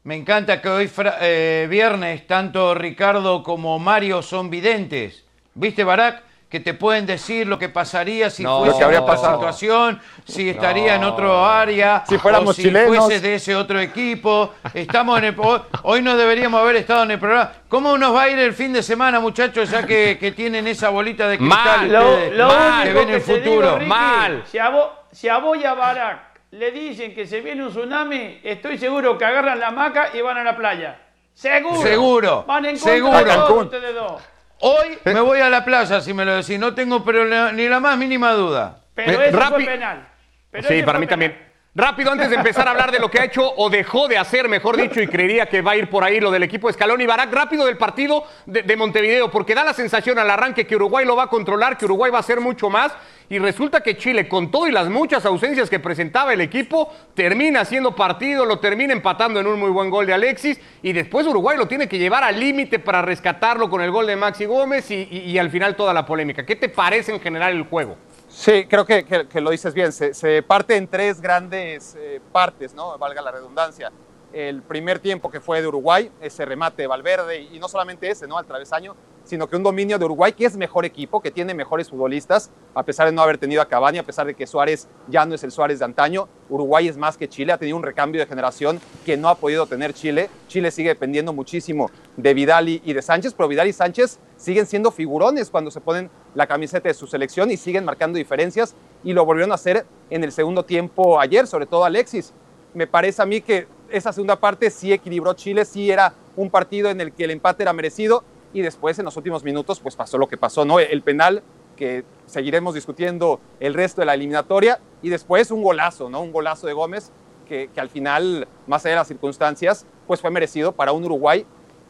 me 0.03 0.15
encanta 0.15 0.61
que 0.61 0.69
hoy 0.69 0.87
fra- 0.87 1.17
eh, 1.21 1.67
viernes 1.69 2.25
tanto 2.27 2.73
Ricardo 2.73 3.43
como 3.43 3.77
Mario 3.79 4.21
son 4.21 4.49
videntes. 4.49 5.25
¿Viste, 5.53 5.83
Barak? 5.83 6.23
Que 6.49 6.59
te 6.59 6.73
pueden 6.73 7.05
decir 7.05 7.45
lo 7.45 7.59
que 7.59 7.69
pasaría 7.69 8.31
si 8.31 8.41
No. 8.41 8.59
fuese 8.61 8.79
Lo 8.79 8.85
habría 8.85 8.99
en 8.99 9.03
otra 9.03 9.17
situación, 9.17 10.01
si 10.25 10.49
estaría 10.49 10.95
en 10.95 11.03
otro 11.03 11.45
área, 11.45 12.03
Si 12.09 12.17
fuéramos 12.17 12.49
o 12.49 12.53
si 12.53 12.63
chilenos. 12.63 12.97
fuese 13.05 13.19
de 13.19 13.35
ese 13.35 13.55
otro 13.55 13.79
equipo. 13.79 14.55
Estamos 14.73 15.19
en 15.19 15.25
el, 15.25 15.35
hoy- 15.37 15.61
hoy 15.83 16.01
no 16.01 16.17
deberíamos 16.17 16.59
haber 16.59 16.77
estado 16.77 17.03
en 17.03 17.11
el 17.11 17.19
programa. 17.19 17.51
¿Cómo 17.67 17.95
nos 17.99 18.15
va 18.15 18.23
a 18.23 18.29
ir 18.29 18.39
el 18.39 18.53
fin 18.53 18.73
de 18.73 18.81
semana, 18.81 19.19
muchachos, 19.19 19.69
ya 19.69 19.85
que, 19.85 20.17
que 20.19 20.31
tienen 20.31 20.65
esa 20.65 20.89
bolita 20.89 21.27
de 21.27 21.37
cristal 21.37 21.81
Mal. 21.81 21.91
Lo, 21.91 22.09
ustedes, 22.13 22.33
lo 22.35 22.47
Mal. 22.47 22.87
que 22.87 22.93
ven 22.93 23.07
que 23.09 23.15
el 23.15 23.23
te 23.23 23.33
digo, 23.33 23.45
futuro? 23.45 23.75
Ricky, 23.75 23.85
Mal. 23.89 24.43
Si 24.47 24.57
a, 24.57 24.69
vos, 24.69 24.87
si 25.11 25.27
a 25.29 25.37
vos 25.37 25.55
y 25.55 25.65
a 25.65 25.73
Barak 25.75 26.28
le 26.51 26.71
dicen 26.71 27.13
que 27.13 27.25
se 27.27 27.41
viene 27.41 27.63
un 27.63 27.69
tsunami, 27.69 28.39
estoy 28.43 28.77
seguro 28.77 29.17
que 29.17 29.25
agarran 29.25 29.59
la 29.59 29.67
hamaca 29.67 30.09
y 30.13 30.21
van 30.21 30.37
a 30.37 30.43
la 30.43 30.55
playa. 30.55 30.99
Seguro. 31.33 31.81
Seguro, 31.81 32.43
Van 32.47 32.65
en 32.65 32.77
contra 32.77 32.93
seguro. 32.93 33.17
de 33.17 33.23
todos 33.25 33.37
Cancún. 33.47 33.63
ustedes 33.65 33.95
dos. 33.95 34.21
Hoy 34.61 34.97
me 35.05 35.21
voy 35.21 35.39
a 35.39 35.49
la 35.49 35.63
playa, 35.63 36.01
si 36.01 36.13
me 36.13 36.25
lo 36.25 36.35
decís. 36.35 36.59
No 36.59 36.73
tengo 36.75 37.03
pero 37.05 37.23
ni 37.53 37.67
la 37.69 37.79
más 37.79 37.97
mínima 37.97 38.33
duda. 38.33 38.81
Pero 38.93 39.21
Eh, 39.21 39.29
eso 39.29 39.39
rapi- 39.39 39.49
fue 39.63 39.65
penal. 39.65 40.07
Pero 40.51 40.67
Sí, 40.67 40.73
ese 40.73 40.83
para 40.83 40.97
fue 40.97 41.05
mí 41.05 41.07
penal. 41.07 41.29
también. 41.31 41.48
Rápido, 41.75 42.11
antes 42.11 42.31
de 42.31 42.35
empezar 42.35 42.67
a 42.67 42.71
hablar 42.71 42.91
de 42.91 42.97
lo 42.99 43.11
que 43.11 43.19
ha 43.19 43.25
hecho 43.25 43.43
o 43.55 43.69
dejó 43.69 44.07
de 44.07 44.17
hacer, 44.17 44.49
mejor 44.49 44.75
dicho, 44.75 44.99
y 45.01 45.07
creería 45.07 45.45
que 45.45 45.61
va 45.61 45.71
a 45.73 45.75
ir 45.77 45.87
por 45.87 46.03
ahí 46.03 46.19
lo 46.19 46.31
del 46.31 46.41
equipo 46.41 46.67
Escalón 46.67 46.99
y 46.99 47.05
Barak, 47.05 47.31
rápido 47.31 47.63
del 47.67 47.77
partido 47.77 48.23
de, 48.47 48.63
de 48.63 48.75
Montevideo, 48.75 49.29
porque 49.29 49.53
da 49.53 49.63
la 49.63 49.73
sensación 49.75 50.17
al 50.17 50.31
arranque 50.31 50.65
que 50.65 50.75
Uruguay 50.75 51.05
lo 51.05 51.15
va 51.15 51.23
a 51.25 51.27
controlar, 51.27 51.77
que 51.77 51.85
Uruguay 51.85 52.11
va 52.11 52.17
a 52.17 52.21
hacer 52.21 52.41
mucho 52.41 52.71
más, 52.71 52.91
y 53.29 53.37
resulta 53.37 53.81
que 53.81 53.95
Chile, 53.97 54.27
con 54.27 54.49
todo 54.49 54.67
y 54.67 54.71
las 54.71 54.89
muchas 54.89 55.23
ausencias 55.27 55.69
que 55.69 55.79
presentaba 55.79 56.33
el 56.33 56.41
equipo, 56.41 56.91
termina 57.13 57.61
haciendo 57.61 57.95
partido, 57.95 58.45
lo 58.47 58.57
termina 58.57 58.91
empatando 58.91 59.39
en 59.39 59.45
un 59.45 59.59
muy 59.59 59.69
buen 59.69 59.91
gol 59.91 60.07
de 60.07 60.13
Alexis, 60.15 60.59
y 60.81 60.91
después 60.91 61.27
Uruguay 61.27 61.55
lo 61.55 61.67
tiene 61.67 61.87
que 61.87 61.99
llevar 61.99 62.23
al 62.23 62.39
límite 62.39 62.79
para 62.79 63.03
rescatarlo 63.03 63.69
con 63.69 63.81
el 63.81 63.91
gol 63.91 64.07
de 64.07 64.15
Maxi 64.15 64.45
Gómez 64.45 64.89
y- 64.89 65.03
y 65.11 65.37
al 65.37 65.51
final 65.51 65.75
toda 65.75 65.93
la 65.93 66.03
polémica. 66.03 66.43
¿Qué 66.47 66.55
te 66.55 66.67
parece 66.67 67.13
en 67.13 67.21
general 67.21 67.53
el 67.53 67.63
juego? 67.63 67.95
Sí, 68.39 68.67
creo 68.69 68.85
que, 68.85 69.03
que- 69.03 69.41
lo 69.41 69.49
dices 69.49 69.73
bien. 69.73 69.91
Se, 69.91 70.41
parte 70.43 70.77
en 70.77 70.87
tres 70.87 71.19
grandes 71.19 71.93
eh, 71.99 72.21
partes, 72.31 72.73
¿no? 72.73 72.97
Valga 72.97 73.21
la 73.21 73.31
redundancia. 73.31 73.91
El 74.31 74.61
primer 74.61 74.99
tiempo 74.99 75.29
que 75.29 75.41
fue 75.41 75.59
de 75.61 75.67
Uruguay, 75.67 76.09
ese 76.21 76.45
remate 76.45 76.83
de 76.83 76.87
Valverde, 76.87 77.41
y 77.41 77.59
no 77.59 77.67
solamente 77.67 78.09
ese, 78.09 78.27
¿no? 78.27 78.37
Al 78.37 78.45
travesaño, 78.45 78.95
sino 79.29 79.47
que 79.47 79.55
un 79.55 79.61
dominio 79.61 79.99
de 79.99 80.05
Uruguay 80.05 80.33
que 80.33 80.45
es 80.45 80.57
mejor 80.57 80.85
equipo, 80.85 81.21
que 81.21 81.29
tiene 81.29 81.53
mejores 81.53 81.87
futbolistas, 81.89 82.49
a 82.73 82.81
pesar 82.81 83.05
de 83.05 83.11
no 83.11 83.21
haber 83.21 83.37
tenido 83.37 83.61
a 83.61 83.67
Cavani, 83.67 83.99
a 83.99 84.03
pesar 84.03 84.25
de 84.25 84.33
que 84.33 84.47
Suárez 84.47 84.87
ya 85.07 85.23
no 85.23 85.35
es 85.35 85.43
el 85.43 85.51
Suárez 85.51 85.77
de 85.77 85.85
antaño. 85.85 86.27
Uruguay 86.49 86.87
es 86.87 86.97
más 86.97 87.15
que 87.15 87.29
Chile, 87.29 87.53
ha 87.53 87.59
tenido 87.59 87.77
un 87.77 87.83
recambio 87.83 88.19
de 88.19 88.25
generación 88.25 88.81
que 89.05 89.17
no 89.17 89.29
ha 89.29 89.35
podido 89.35 89.67
tener 89.67 89.93
Chile. 89.93 90.31
Chile 90.47 90.71
sigue 90.71 90.89
dependiendo 90.89 91.31
muchísimo 91.31 91.91
de 92.17 92.33
Vidal 92.33 92.69
y, 92.69 92.79
de 92.79 93.01
Sánchez, 93.03 93.35
pero 93.35 93.47
Vidal 93.47 93.67
y 93.67 93.73
Sánchez 93.73 94.17
siguen 94.35 94.65
siendo 94.65 94.89
figurones 94.89 95.51
cuando 95.51 95.69
se 95.69 95.79
ponen 95.79 96.09
la 96.33 96.47
camiseta 96.47 96.89
de 96.89 96.95
su 96.95 97.05
selección 97.05 97.51
y 97.51 97.57
siguen 97.57 97.85
marcando 97.85 98.17
diferencias 98.17 98.73
y 99.03 99.13
lo 99.13 99.25
volvieron 99.25 99.51
a 99.51 99.55
hacer 99.55 99.85
en 100.09 100.23
el 100.23 100.31
segundo 100.31 100.65
tiempo 100.65 101.19
ayer, 101.19 101.45
sobre 101.45 101.67
todo 101.67 101.85
Alexis. 101.85 102.33
Me 102.73 102.87
parece 102.87 103.21
a 103.21 103.27
mí 103.27 103.41
que 103.41 103.67
esa 103.91 104.11
segunda 104.11 104.39
parte 104.39 104.71
sí 104.71 104.91
equilibró 104.91 105.33
Chile, 105.33 105.65
sí 105.65 105.91
era 105.91 106.15
un 106.35 106.49
partido 106.49 106.89
en 106.89 106.99
el 106.99 107.11
que 107.11 107.25
el 107.25 107.31
empate 107.31 107.61
era 107.61 107.73
merecido 107.73 108.23
y 108.53 108.61
después 108.61 108.97
en 108.99 109.05
los 109.05 109.17
últimos 109.17 109.43
minutos 109.43 109.79
pues 109.79 109.95
pasó 109.95 110.17
lo 110.17 110.27
que 110.27 110.37
pasó, 110.37 110.65
¿no? 110.65 110.79
El 110.79 111.01
penal 111.01 111.43
que 111.75 112.03
seguiremos 112.25 112.73
discutiendo 112.73 113.39
el 113.59 113.73
resto 113.73 114.01
de 114.01 114.05
la 114.05 114.13
eliminatoria 114.13 114.79
y 115.01 115.09
después 115.09 115.49
un 115.51 115.63
golazo, 115.63 116.09
¿no? 116.09 116.21
Un 116.21 116.31
golazo 116.31 116.67
de 116.67 116.73
Gómez 116.73 117.11
que, 117.47 117.69
al 117.77 117.89
final, 117.89 118.47
más 118.67 118.85
allá 118.85 118.93
de 118.93 118.99
las 118.99 119.07
circunstancias, 119.07 119.85
pues 120.05 120.21
fue 120.21 120.29
merecido 120.29 120.71
para 120.71 120.91
un 120.91 121.03
Uruguay 121.03 121.45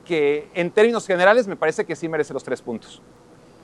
que 0.05 0.47
en 0.53 0.71
términos 0.71 1.05
generales 1.05 1.47
me 1.47 1.55
parece 1.55 1.85
que 1.85 1.95
sí 1.95 2.07
merece 2.07 2.33
los 2.33 2.43
tres 2.43 2.61
puntos. 2.61 3.01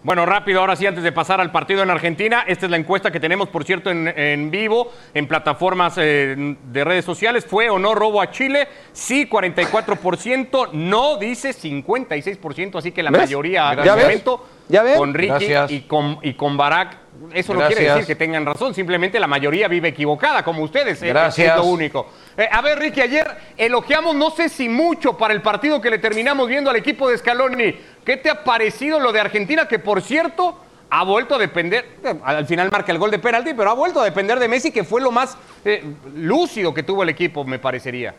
Bueno, 0.06 0.24
rápido, 0.28 0.60
ahora 0.60 0.76
sí, 0.76 0.86
antes 0.86 1.04
de 1.04 1.12
pasar 1.12 1.42
al 1.42 1.52
partido 1.52 1.82
en 1.82 1.90
Argentina, 1.90 2.44
esta 2.46 2.68
es 2.68 2.70
la 2.70 2.78
encuesta 2.78 3.10
que 3.10 3.20
tenemos, 3.20 3.50
por 3.50 3.64
cierto, 3.66 3.90
en, 3.90 4.08
en 4.08 4.52
vivo, 4.52 4.92
en 5.16 5.28
plataformas 5.28 5.96
eh, 5.98 6.56
de 6.64 6.84
redes 6.84 7.04
sociales. 7.04 7.44
¿Fue 7.44 7.72
o 7.72 7.80
no 7.80 7.96
robo 7.96 8.22
a 8.22 8.30
Chile? 8.30 8.68
Sí, 8.94 9.28
44%, 9.28 10.74
no, 10.74 11.18
dice 11.18 11.50
56%, 11.50 12.78
así 12.78 12.92
que 12.92 13.02
la 13.02 13.10
¿Ves? 13.10 13.22
mayoría 13.22 13.84
¿Ya 13.84 13.96
ves? 13.96 14.04
momento 14.06 14.46
¿Ya 14.70 14.84
ves? 14.84 14.96
con 14.96 15.16
Ricky 15.16 15.28
Gracias. 15.48 15.72
y 15.72 15.82
con, 15.82 16.20
y 16.22 16.36
con 16.36 16.56
Barak 16.56 16.98
Eso 17.34 17.54
no 17.54 17.66
quiere 17.68 17.90
decir 17.90 18.06
que 18.06 18.16
tengan 18.16 18.46
razón, 18.46 18.74
simplemente 18.74 19.20
la 19.20 19.28
mayoría 19.28 19.68
vive 19.68 19.90
equivocada, 19.90 20.44
como 20.44 20.64
ustedes. 20.64 21.02
eh, 21.04 21.08
Gracias. 21.10 21.50
Es 21.50 21.58
lo 21.58 21.66
único. 21.66 22.08
Eh, 22.38 22.48
a 22.52 22.62
ver, 22.62 22.80
Ricky, 22.80 23.02
ayer 23.02 23.26
elogiamos, 23.58 24.16
no 24.16 24.30
sé 24.32 24.50
si 24.50 24.70
mucho 24.70 25.18
para 25.18 25.34
el 25.34 25.42
partido 25.42 25.82
que 25.82 25.90
le 25.90 25.98
terminamos 25.98 26.48
viendo 26.48 26.70
al 26.70 26.76
equipo 26.76 27.10
de 27.10 27.18
Scaloni. 27.18 27.76
¿Qué 28.06 28.18
te 28.18 28.30
ha 28.30 28.44
parecido 28.44 29.00
lo 29.00 29.12
de 29.12 29.20
Argentina? 29.20 29.68
Que 29.68 29.80
por 29.80 30.02
cierto, 30.02 30.60
ha 30.90 31.04
vuelto 31.04 31.36
a 31.36 31.38
depender, 31.38 31.98
eh, 32.04 32.14
al 32.24 32.46
final 32.46 32.70
marca 32.72 32.92
el 32.92 33.00
gol 33.00 33.12
de 33.12 33.20
penalti, 33.20 33.54
pero 33.54 33.70
ha 33.70 33.74
vuelto 33.74 34.00
a 34.02 34.06
depender 34.06 34.40
de 34.40 34.48
Messi, 34.48 34.72
que 34.72 34.84
fue 34.84 35.02
lo 35.02 35.12
más 35.12 35.38
eh, 35.64 35.84
lúcido 36.16 36.74
que 36.74 36.84
tuvo 36.84 37.04
el 37.04 37.10
equipo, 37.10 37.44
me 37.44 37.60
parecería. 37.60 38.14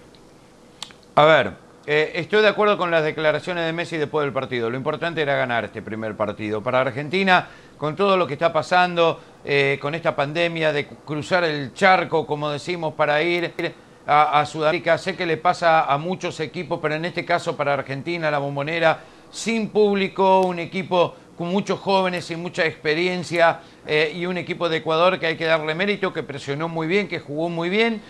A 1.14 1.24
ver, 1.24 1.52
eh, 1.88 2.12
estoy 2.16 2.42
de 2.42 2.48
acuerdo 2.48 2.76
con 2.76 2.90
las 2.90 3.04
declaraciones 3.04 3.64
de 3.64 3.72
Messi 3.72 3.96
después 3.96 4.24
del 4.24 4.32
partido. 4.32 4.68
Lo 4.68 4.76
importante 4.76 5.22
era 5.22 5.36
ganar 5.36 5.66
este 5.66 5.82
primer 5.82 6.16
partido. 6.16 6.60
Para 6.60 6.80
Argentina, 6.80 7.46
con 7.78 7.94
todo 7.94 8.16
lo 8.16 8.26
que 8.26 8.32
está 8.32 8.52
pasando, 8.52 9.20
eh, 9.44 9.78
con 9.80 9.94
esta 9.94 10.16
pandemia 10.16 10.72
de 10.72 10.88
cruzar 10.88 11.44
el 11.44 11.72
charco, 11.74 12.26
como 12.26 12.50
decimos, 12.50 12.94
para 12.94 13.22
ir 13.22 13.54
a, 14.04 14.40
a 14.40 14.46
Sudamérica, 14.46 14.98
sé 14.98 15.14
que 15.14 15.26
le 15.26 15.36
pasa 15.36 15.84
a 15.84 15.96
muchos 15.96 16.40
equipos, 16.40 16.80
pero 16.82 16.96
en 16.96 17.04
este 17.04 17.24
caso 17.24 17.56
para 17.56 17.74
Argentina, 17.74 18.32
la 18.32 18.38
bombonera, 18.38 19.02
sin 19.30 19.68
público, 19.68 20.40
un 20.40 20.58
equipo 20.58 21.14
con 21.38 21.48
muchos 21.48 21.78
jóvenes 21.78 22.28
y 22.32 22.36
mucha 22.36 22.66
experiencia 22.66 23.60
eh, 23.86 24.12
y 24.12 24.26
un 24.26 24.38
equipo 24.38 24.68
de 24.68 24.78
Ecuador 24.78 25.20
que 25.20 25.26
hay 25.26 25.36
que 25.36 25.44
darle 25.44 25.72
mérito, 25.76 26.12
que 26.12 26.24
presionó 26.24 26.68
muy 26.68 26.88
bien, 26.88 27.06
que 27.06 27.20
jugó 27.20 27.48
muy 27.48 27.68
bien. 27.68 28.02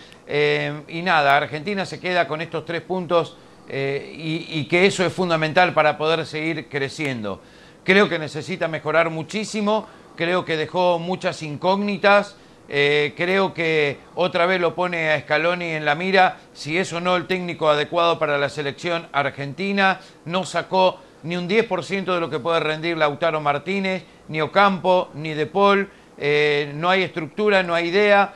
y 0.88 1.02
nada, 1.02 1.36
Argentina 1.36 1.84
se 1.84 2.00
queda 2.00 2.26
con 2.26 2.40
estos 2.40 2.64
tres 2.64 2.80
puntos 2.80 3.36
eh, 3.68 4.14
y, 4.16 4.64
que 4.66 4.86
eso 4.86 5.04
es 5.04 5.12
fundamental 5.12 5.74
para 5.74 5.98
poder 5.98 6.24
seguir 6.26 6.68
creciendo. 6.68 7.40
Creo 7.84 8.08
que 8.08 8.18
necesita 8.18 8.68
mejorar 8.68 9.10
muchísimo, 9.10 9.86
creo 10.16 10.44
que 10.44 10.56
dejó 10.56 10.98
muchas 10.98 11.42
incógnitas. 11.42 12.36
eh, 12.68 13.14
creo 13.16 13.54
que 13.54 13.98
otra 14.16 14.44
vez 14.46 14.60
lo 14.60 14.74
pone 14.74 15.10
a 15.10 15.20
Scaloni 15.20 15.66
en 15.66 15.84
la 15.84 15.94
mira, 15.94 16.38
si 16.52 16.76
es 16.76 16.92
o 16.92 17.00
no 17.00 17.14
el 17.14 17.26
técnico 17.28 17.68
adecuado 17.68 18.18
para 18.18 18.38
la 18.38 18.48
selección 18.48 19.06
argentina. 19.12 20.00
No 20.24 20.44
sacó 20.44 20.98
ni 21.22 21.36
un 21.36 21.48
10% 21.48 22.12
de 22.14 22.20
lo 22.20 22.28
que 22.28 22.40
puede 22.40 22.58
rendir 22.60 22.96
Lautaro 22.96 23.40
Martínez, 23.40 24.04
ni 24.28 24.40
Ocampo, 24.40 25.10
ni 25.14 25.34
De 25.34 25.46
Paul. 25.46 25.88
eh, 26.18 26.72
no 26.74 26.88
hay 26.90 27.02
estructura, 27.02 27.62
no 27.62 27.74
hay 27.74 27.88
idea, 27.88 28.34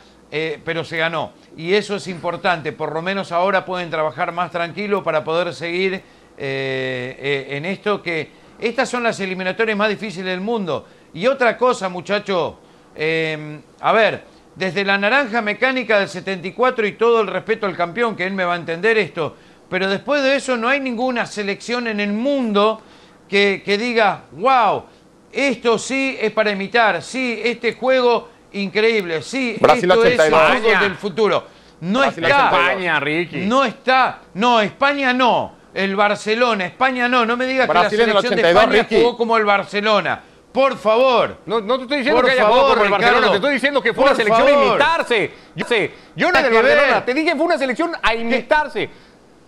pero 0.65 0.85
se 0.85 0.97
ganó. 0.97 1.33
Y 1.57 1.75
eso 1.75 1.97
es 1.97 2.07
importante, 2.07 2.73
por 2.73 2.93
lo 2.93 3.03
menos 3.03 3.33
ahora 3.33 3.65
pueden 3.65 3.91
trabajar 3.91 4.33
más 4.33 4.51
tranquilo 4.51 5.03
para 5.03 5.25
poder 5.25 5.53
seguir 5.53 5.95
eh, 5.95 6.03
eh, 6.39 7.47
en 7.51 7.65
esto 7.67 8.03
que 8.03 8.31
estas 8.59 8.89
son 8.89 9.03
las 9.03 9.19
eliminatorias 9.21 9.77
más 9.77 9.89
difíciles 9.89 10.27
del 10.27 10.41
mundo. 10.41 10.87
Y 11.13 11.27
otra 11.27 11.57
cosa, 11.57 11.89
muchacho, 11.89 12.59
eh, 12.95 13.61
a 13.81 13.93
ver, 13.93 14.25
desde 14.55 14.85
la 14.85 14.97
naranja 14.97 15.43
mecánica 15.43 15.99
del 15.99 16.09
74 16.09 16.87
y 16.87 16.93
todo 16.93 17.21
el 17.23 17.27
respeto 17.27 17.67
al 17.67 17.77
campeón, 17.77 18.17
que 18.17 18.27
él 18.27 18.33
me 18.33 18.45
va 18.45 18.55
a 18.55 18.57
entender 18.57 18.97
esto, 18.97 19.37
pero 19.69 19.89
después 19.89 20.23
de 20.23 20.37
eso 20.37 20.57
no 20.57 20.69
hay 20.69 20.81
ninguna 20.81 21.27
selección 21.27 21.89
en 21.89 22.01
el 22.01 22.13
mundo 22.13 22.81
que, 23.29 23.63
que 23.65 23.77
diga, 23.77 24.25
wow, 24.33 24.85
esto 25.33 25.79
sí 25.79 26.17
es 26.21 26.33
para 26.33 26.51
imitar, 26.51 27.03
sí, 27.03 27.41
este 27.45 27.75
juego 27.75 28.30
increíble, 28.53 29.23
sí, 29.23 29.57
Brasil 29.61 29.91
esto 29.91 30.05
es 30.05 30.19
el 30.19 30.21
82. 30.35 30.51
fútbol 30.61 30.81
del 30.81 30.95
futuro. 30.97 31.45
No 31.81 32.01
Brasil 32.01 32.25
está. 32.25 32.47
82. 32.49 32.69
España, 32.71 33.01
Ricky. 33.01 33.37
No 33.47 33.65
está. 33.65 34.19
No, 34.35 34.61
España 34.61 35.13
no. 35.13 35.53
El 35.73 35.95
Barcelona, 35.97 36.67
España 36.67 37.09
no. 37.09 37.25
No 37.25 37.37
me 37.37 37.47
digas 37.47 37.69
Brasil 37.69 37.91
que 37.99 38.07
la 38.07 38.13
el 38.13 38.19
selección 38.19 38.35
de 38.37 38.43
82, 38.43 38.63
España 38.63 38.83
Ricky. 38.83 39.03
jugó 39.03 39.17
como 39.17 39.37
el 39.37 39.45
Barcelona. 39.45 40.21
Por 40.53 40.77
favor. 40.77 41.39
No, 41.47 41.61
no 41.61 41.77
te 41.77 41.83
estoy 41.85 41.99
diciendo 41.99 42.21
Por 42.21 42.27
que 42.29 42.33
haya 42.33 42.43
favor, 42.43 42.57
jugado 42.59 42.75
como 42.75 42.85
el 42.87 42.91
Barcelona, 42.91 43.17
Ricardo. 43.19 43.31
te 43.31 43.37
estoy 43.37 43.55
diciendo 43.55 43.81
que 43.83 43.95
fue 43.95 44.03
Por 44.05 44.13
una 44.13 44.17
selección 44.17 44.49
a 44.49 44.51
imitarse. 44.67 45.31
Yo 45.55 45.67
sé, 45.67 45.93
yo 46.17 46.27
no 46.27 46.33
Nada 46.33 46.43
del 46.43 46.53
que 46.53 46.63
Barcelona, 46.63 46.95
ver. 46.95 47.05
te 47.05 47.15
dije 47.15 47.37
fue 47.37 47.45
una 47.47 47.59
selección 47.59 47.93
a 48.03 48.15
imitarse. 48.15 48.91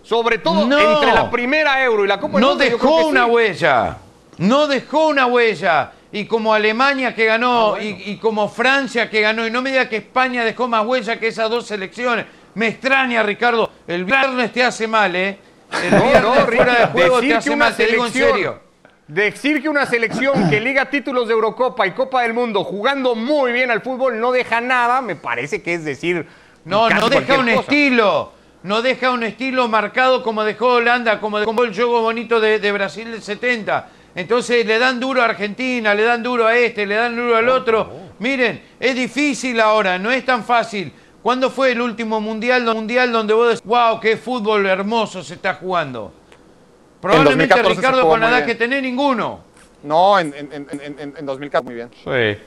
Sobre 0.01 0.37
todo 0.37 0.65
No. 0.65 0.79
entre 0.79 1.13
la 1.13 1.29
primera 1.29 1.83
Euro 1.83 2.05
y 2.05 2.07
la 2.07 2.19
Copa 2.19 2.33
del 2.33 2.41
No 2.41 2.49
Mundo, 2.51 2.63
yo 2.63 2.77
creo 2.77 2.89
dejó 2.89 2.97
que 2.99 3.03
una 3.05 3.25
sí. 3.25 3.31
huella. 3.31 3.97
No 4.37 4.67
dejó 4.67 5.07
una 5.07 5.25
huella. 5.27 5.91
Y 6.13 6.25
como 6.25 6.53
Alemania 6.53 7.13
que 7.13 7.25
ganó, 7.25 7.75
y, 7.81 8.03
y 8.05 8.17
como 8.17 8.47
Francia 8.47 9.09
que 9.09 9.19
ganó, 9.19 9.45
y 9.45 9.51
no 9.51 9.61
me 9.61 9.71
diga 9.71 9.89
que 9.89 9.97
España 9.97 10.45
dejó 10.45 10.67
más 10.67 10.85
huella 10.85 11.19
que 11.19 11.27
esas 11.27 11.49
dos 11.49 11.65
selecciones. 11.67 12.25
Me 12.53 12.67
extraña, 12.67 13.23
Ricardo. 13.23 13.69
El 13.87 14.05
viernes 14.05 14.53
te 14.53 14.63
hace 14.63 14.87
mal, 14.87 15.15
¿eh? 15.15 15.39
El 15.83 15.89
No, 15.91 16.03
viernes 16.03 16.21
no, 16.21 16.33
fuera 16.45 16.65
de 16.65 16.85
Ricky, 16.85 16.91
juego 16.91 17.15
decir 17.15 17.29
te 17.31 17.35
hace 17.35 17.55
mal, 17.55 17.75
te 17.75 17.85
digo 17.87 18.05
en 18.05 18.13
serio. 18.13 18.59
Decir 19.07 19.61
que 19.61 19.67
una 19.69 19.85
selección 19.87 20.49
que 20.49 20.59
liga 20.61 20.89
títulos 20.89 21.27
de 21.27 21.33
Eurocopa 21.33 21.87
y 21.87 21.91
Copa 21.91 22.21
del 22.21 22.33
Mundo 22.33 22.63
jugando 22.63 23.15
muy 23.15 23.51
bien 23.51 23.71
al 23.71 23.81
fútbol 23.81 24.19
no 24.19 24.31
deja 24.31 24.61
nada, 24.61 25.01
me 25.01 25.15
parece 25.15 25.63
que 25.63 25.73
es 25.73 25.83
decir. 25.83 26.27
No, 26.63 26.89
no 26.91 27.09
deja 27.09 27.39
un 27.39 27.47
cosa. 27.47 27.59
estilo. 27.61 28.31
No 28.61 28.81
deja 28.81 29.11
un 29.11 29.23
estilo 29.23 29.67
marcado 29.67 30.23
como 30.23 30.43
dejó 30.45 30.75
Holanda, 30.75 31.19
como 31.19 31.39
dejó 31.39 31.63
el 31.63 31.73
juego 31.75 32.01
bonito 32.01 32.39
de, 32.39 32.59
de 32.59 32.71
Brasil 32.71 33.11
del 33.11 33.21
70. 33.21 33.89
Entonces 34.15 34.65
le 34.65 34.77
dan 34.79 34.99
duro 34.99 35.21
a 35.21 35.25
Argentina, 35.25 35.93
le 35.95 36.03
dan 36.03 36.21
duro 36.21 36.45
a 36.45 36.55
este, 36.55 36.85
le 36.85 36.95
dan 36.95 37.15
duro 37.15 37.35
al 37.35 37.49
otro. 37.49 37.91
Miren, 38.19 38.61
es 38.79 38.95
difícil 38.95 39.59
ahora, 39.59 39.97
no 39.97 40.11
es 40.11 40.23
tan 40.25 40.43
fácil. 40.43 40.91
¿Cuándo 41.21 41.49
fue 41.49 41.71
el 41.71 41.81
último 41.81 42.19
mundial, 42.21 42.63
mundial 42.65 43.11
donde 43.11 43.33
vos 43.33 43.47
decís, 43.47 43.61
wow, 43.63 43.99
qué 43.99 44.17
fútbol 44.17 44.65
hermoso 44.67 45.23
se 45.23 45.35
está 45.35 45.55
jugando? 45.55 46.13
Probablemente 47.01 47.55
2014 47.55 47.75
se 47.75 47.81
Ricardo 47.81 48.09
con 48.09 48.19
la 48.19 48.27
edad 48.29 48.37
bien. 48.37 48.47
que 48.47 48.55
tenés 48.55 48.81
ninguno. 48.81 49.39
No, 49.83 50.19
en, 50.19 50.33
en, 50.37 50.53
en, 50.53 50.67
en, 50.71 50.99
en- 50.99 51.13
en 51.17 51.25
2014 51.25 51.63
muy 51.65 51.75
bien. 51.75 51.89
Sí. 52.03 52.43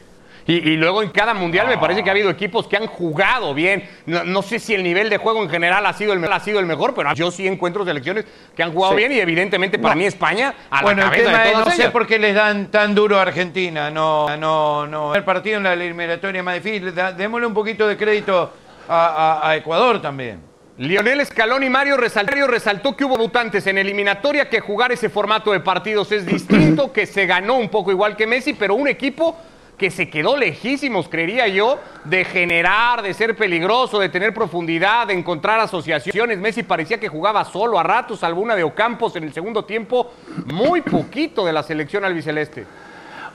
Y, 0.49 0.55
y 0.71 0.77
luego 0.77 1.03
en 1.03 1.11
cada 1.11 1.35
mundial 1.35 1.67
me 1.67 1.77
parece 1.77 2.05
que 2.05 2.09
ha 2.09 2.13
habido 2.13 2.31
equipos 2.31 2.69
que 2.69 2.77
han 2.77 2.87
jugado 2.87 3.53
bien. 3.53 3.89
No, 4.07 4.23
no 4.23 4.43
sé 4.43 4.59
si 4.61 4.75
el 4.75 4.83
nivel 4.85 5.11
de 5.11 5.17
juego 5.19 5.43
en 5.43 5.51
general 5.51 5.85
ha 5.87 5.93
sido 5.93 6.13
el, 6.13 6.25
ha 6.33 6.39
sido 6.41 6.61
el 6.61 6.67
mejor, 6.67 6.95
pero 6.95 7.13
yo 7.15 7.31
sí 7.33 7.47
encuentro 7.49 7.85
selecciones 7.85 8.25
que 8.55 8.63
han 8.63 8.73
jugado 8.73 8.93
Sí. 8.95 8.99
bien 8.99 9.13
y 9.13 9.19
evidentemente 9.19 9.79
para 9.79 9.95
mí 9.97 10.05
España 10.05 10.55
a 10.71 10.83
Bueno, 10.83 11.01
la 11.03 11.09
el 11.09 11.11
cabeza 11.11 11.31
tema 11.31 11.43
de 11.43 11.49
es, 11.51 11.57
no 11.57 11.63
todas 11.65 11.77
sé 11.77 11.91
por 11.91 12.07
qué 12.07 12.19
les 12.21 12.35
dan 12.35 12.71
tan 12.71 12.95
duro 12.95 13.19
a 13.19 13.23
Argentina. 13.23 13.91
No, 13.91 14.37
no, 14.37 14.87
no. 14.87 15.15
El 15.17 15.25
partido 15.25 15.57
en 15.57 15.65
la 15.65 15.73
eliminatoria 15.73 16.43
más 16.45 16.55
difícil. 16.63 16.95
Démosle 17.17 17.47
un 17.47 17.55
poquito 17.55 17.89
de 17.89 17.97
crédito 17.97 18.53
a, 18.89 19.41
a- 19.43 19.51
a 19.51 19.57
Ecuador 19.57 20.01
también. 20.01 20.41
Lionel 20.79 21.27
Mario 21.71 21.97
resaltó, 21.97 22.31
Mario 22.33 22.47
resaltó 22.47 22.95
que 22.95 23.05
hubo 23.05 23.17
votantes 23.17 23.67
en 23.67 23.79
eliminatoria 23.79 24.49
que 24.49 24.61
jugar 24.61 24.93
ese 24.93 25.09
formato 25.09 25.51
de 25.51 25.61
partidos 25.61 26.13
es 26.13 26.27
distinto, 26.27 26.93
que 26.93 27.07
se 27.07 27.25
ganó 27.27 27.55
un 27.57 27.69
poco 27.71 27.91
igual 27.91 28.15
que 28.15 28.27
Messi, 28.27 28.53
pero 28.53 28.75
un 28.75 28.87
equipo 28.87 29.35
que 29.77 29.91
se 29.91 30.09
quedó 30.09 30.37
lejísimos, 30.37 31.09
creería 31.09 31.47
yo, 31.49 31.79
de 32.05 32.25
generar, 32.25 33.03
de 33.03 33.13
ser 33.13 33.37
peligroso, 33.37 33.99
de 33.99 34.09
tener 34.09 34.33
profundidad, 34.33 35.07
de 35.07 35.15
encontrar 35.15 35.61
asociaciones. 35.61 36.39
Messi 36.39 36.63
parecía 36.63 36.99
que 36.99 37.09
jugaba 37.09 37.45
solo 37.45 37.79
a 37.79 37.83
ratos, 37.83 38.21
salvo 38.21 38.41
una 38.41 38.57
de 38.57 38.65
Ocampos 38.65 39.17
en 39.17 39.25
el 39.25 39.33
segundo 39.33 39.65
tiempo, 39.65 40.13
muy 40.47 40.81
poquito 40.81 41.45
de 41.45 41.53
la 41.53 41.63
selección 41.63 42.05
albiceleste. 42.05 42.65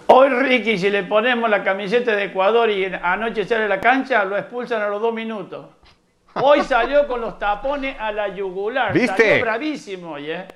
Hoy 0.07 0.29
Ricky, 0.29 0.77
si 0.77 0.89
le 0.89 1.03
ponemos 1.03 1.49
la 1.49 1.63
camiseta 1.63 2.15
de 2.15 2.25
Ecuador 2.25 2.69
y 2.69 2.85
anoche 2.85 3.45
sale 3.45 3.65
a 3.65 3.67
la 3.67 3.79
cancha, 3.79 4.25
lo 4.25 4.37
expulsan 4.37 4.81
a 4.81 4.87
los 4.89 5.01
dos 5.01 5.13
minutos. 5.13 5.67
Hoy 6.33 6.61
salió 6.67 7.07
con 7.07 7.21
los 7.21 7.37
tapones 7.37 7.95
a 7.99 8.11
la 8.11 8.29
yugular. 8.29 8.93
¿Viste? 8.93 9.29
Salió 9.29 9.41
bravísimo 9.43 10.13
hoy, 10.13 10.31
¿eh? 10.31 10.47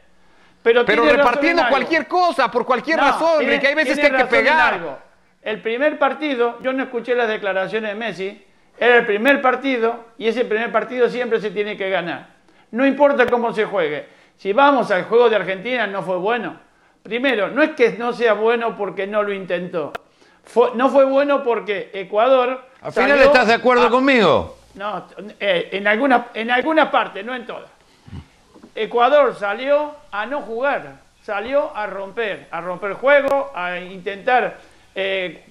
Pero, 0.63 0.83
Pero 0.83 1.05
repartiendo 1.05 1.61
cualquier 1.69 2.07
cosa, 2.07 2.49
por 2.49 2.65
cualquier 2.65 2.97
No, 2.97 3.03
razón, 3.03 3.37
tiene- 3.37 3.53
Ricky, 3.53 3.67
hay 3.67 3.75
veces 3.75 3.99
que 3.99 4.05
hay 4.07 4.11
que 4.13 4.25
pegar. 4.25 5.05
El 5.45 5.61
primer 5.61 5.97
partido, 5.99 6.57
yo 6.61 6.73
no 6.73 6.83
escuché 6.83 7.15
las 7.15 7.27
declaraciones 7.29 7.91
de 7.91 7.95
Messi, 7.95 8.43
era 8.79 8.97
el 8.97 9.05
primer 9.05 9.41
partido 9.41 10.05
y 10.17 10.27
ese 10.27 10.43
primer 10.43 10.71
partido 10.71 11.07
siempre 11.07 11.39
se 11.39 11.51
tiene 11.51 11.77
que 11.77 11.89
ganar. 11.89 12.27
No 12.71 12.85
importa 12.85 13.25
cómo 13.27 13.53
se 13.53 13.63
juegue. 13.65 14.07
Si 14.37 14.51
vamos 14.51 14.89
al 14.91 15.03
juego 15.03 15.29
de 15.29 15.35
Argentina, 15.37 15.85
no 15.87 16.01
fue 16.01 16.17
bueno. 16.17 16.57
Primero, 17.03 17.49
no 17.49 17.61
es 17.61 17.69
que 17.71 17.91
no 17.91 18.11
sea 18.11 18.33
bueno 18.33 18.75
porque 18.75 19.05
no 19.05 19.21
lo 19.23 19.31
intentó. 19.31 19.93
Fue- 20.43 20.71
no 20.73 20.89
fue 20.89 21.05
bueno 21.05 21.43
porque 21.43 21.91
Ecuador. 21.93 22.61
Al 22.81 22.91
final 22.91 23.19
estás 23.21 23.47
de 23.47 23.53
acuerdo 23.53 23.85
a- 23.85 23.89
conmigo. 23.91 24.57
no, 24.73 25.05
eh, 25.39 25.69
en 25.73 25.87
algunas 25.87 26.23
en 26.33 26.49
alguna 26.51 26.89
parte, 26.91 27.23
no 27.23 27.33
en 27.35 27.45
todas. 27.45 27.69
Ecuador 28.73 29.35
salió 29.35 29.95
a 30.11 30.25
no 30.25 30.41
jugar, 30.41 30.95
salió 31.21 31.75
a 31.75 31.85
romper, 31.87 32.47
a 32.51 32.59
romper 32.61 32.93
juego, 32.93 33.51
a 33.55 33.77
intentar 33.79 34.57
eh, 34.95 35.43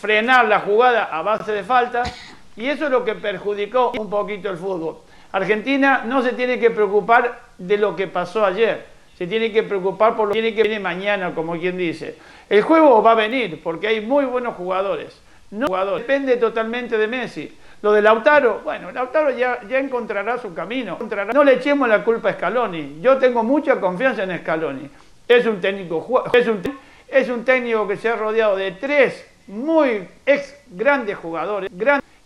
frenar 0.00 0.46
la 0.46 0.60
jugada 0.60 1.04
a 1.04 1.22
base 1.22 1.52
de 1.52 1.62
faltas, 1.62 2.14
y 2.56 2.66
eso 2.66 2.86
es 2.86 2.90
lo 2.90 3.04
que 3.04 3.14
perjudicó 3.14 3.92
un 3.98 4.08
poquito 4.08 4.48
el 4.48 4.56
fútbol. 4.56 4.98
Argentina 5.32 6.04
no 6.06 6.22
se 6.22 6.32
tiene 6.32 6.60
que 6.60 6.70
preocupar 6.70 7.40
de 7.58 7.76
lo 7.76 7.96
que 7.96 8.06
pasó 8.06 8.46
ayer, 8.46 8.86
se 9.18 9.26
tiene 9.26 9.52
que 9.52 9.64
preocupar 9.64 10.16
por 10.16 10.28
lo 10.28 10.34
que 10.34 10.40
tiene 10.40 10.54
que 10.54 10.78
mañana, 10.78 11.34
como 11.34 11.58
quien 11.58 11.76
dice. 11.76 12.16
El 12.48 12.62
juego 12.62 13.02
va 13.02 13.12
a 13.12 13.16
venir 13.16 13.60
porque 13.62 13.88
hay 13.88 14.00
muy 14.00 14.24
buenos 14.24 14.54
jugadores. 14.54 15.20
No. 15.50 15.66
Depende 15.96 16.36
totalmente 16.36 16.98
de 16.98 17.06
Messi. 17.06 17.58
Lo 17.82 17.92
de 17.92 18.02
Lautaro, 18.02 18.62
bueno, 18.64 18.90
Lautaro 18.90 19.30
ya, 19.30 19.60
ya 19.68 19.78
encontrará 19.78 20.38
su 20.38 20.54
camino. 20.54 20.98
No 21.32 21.44
le 21.44 21.54
echemos 21.54 21.88
la 21.88 22.02
culpa 22.02 22.30
a 22.30 22.32
Scaloni. 22.32 22.98
Yo 23.00 23.18
tengo 23.18 23.42
mucha 23.42 23.78
confianza 23.78 24.24
en 24.24 24.38
Scaloni. 24.38 24.88
Es 25.28 25.46
un 25.46 25.60
técnico, 25.60 26.24
es 26.32 26.46
un, 26.48 26.62
es 27.08 27.28
un 27.28 27.44
técnico 27.44 27.86
que 27.86 27.96
se 27.96 28.08
ha 28.08 28.16
rodeado 28.16 28.56
de 28.56 28.72
tres 28.72 29.26
muy 29.46 30.08
ex 30.24 30.56
grandes 30.68 31.16
jugadores, 31.16 31.70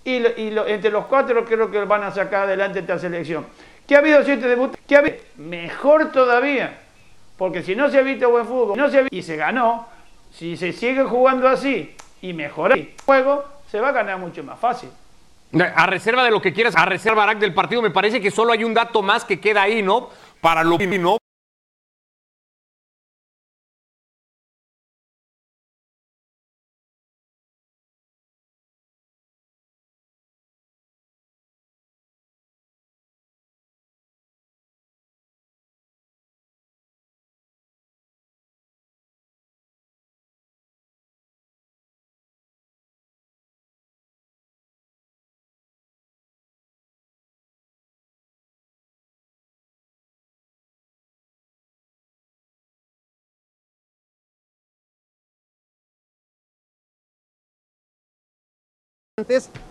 y, 0.05 0.23
entre 0.67 0.91
los 0.91 1.07
cuatro 1.07 1.45
creo 1.45 1.71
que 1.71 1.85
van 1.85 2.03
a 2.05 2.11
sacar 2.11 2.45
adelante 2.45 2.79
esta 2.79 2.99
selección. 2.99 3.47
Que 3.87 3.97
ha 3.97 3.99
habido 3.99 4.23
siete 4.23 4.47
debuts, 4.49 4.79
que 4.87 4.97
ha 4.97 4.99
habido 5.01 5.17
mejor 5.37 6.13
todavía, 6.13 6.79
porque 7.37 7.63
si 7.63 7.75
no 7.75 7.91
se 7.91 7.99
ha 7.99 8.03
visto 8.03 8.31
buen 8.31 8.47
fútbol, 8.47 8.79
no 8.79 8.89
se 8.89 9.01
ha 9.01 9.07
y 9.11 9.23
se 9.23 9.37
ganó, 9.37 9.87
si 10.33 10.57
se 10.57 10.73
sigue 10.73 11.05
jugando 11.05 11.49
así 11.49 11.95
y 12.21 12.33
mejora 12.33 12.75
el 12.75 12.95
juego, 13.05 13.45
se 13.71 13.81
va 13.81 13.89
a 13.89 13.93
ganar 13.93 14.19
mucho 14.19 14.43
más 14.43 14.59
fácil. 14.59 14.91
A 15.75 15.87
reserva 15.87 16.25
de 16.25 16.31
lo 16.31 16.43
que 16.43 16.53
quieras, 16.53 16.77
a 16.77 16.85
reserva 16.85 17.25
Barak, 17.25 17.39
del 17.39 17.55
partido, 17.55 17.81
me 17.81 17.91
parece 17.91 18.21
que 18.21 18.31
solo 18.31 18.53
hay 18.53 18.65
un 18.65 18.75
dato 18.75 19.03
más 19.03 19.25
que 19.25 19.41
queda 19.41 19.63
ahí, 19.63 19.83
¿no? 19.83 20.11
Para 20.41 20.63
lo 20.63 20.77
¿no? 20.79 21.18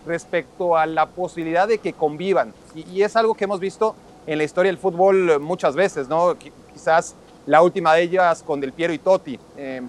Respecto 0.06 0.76
a 0.78 0.86
la 0.86 1.06
posibilidad 1.06 1.68
de 1.68 1.78
que 1.78 1.94
convivan. 1.94 2.54
Y, 2.76 2.82
y 2.90 3.04
es 3.04 3.16
algo 3.16 3.34
que 3.36 3.46
hemos 3.46 3.60
visto 3.60 3.96
en 4.26 4.38
la 4.38 4.44
historia 4.44 4.72
del 4.72 4.78
fútbol 4.80 5.40
muchas 5.40 5.76
veces, 5.76 6.08
¿no? 6.08 6.36
Qui- 6.36 6.52
Quizás 6.74 7.16
la 7.46 7.62
última 7.62 7.94
de 7.96 8.04
ellas 8.04 8.44
con 8.44 8.60
Del 8.60 8.72
Piero 8.74 8.94
y 8.94 9.00
Totti. 9.00 9.40
Eh, 9.58 9.82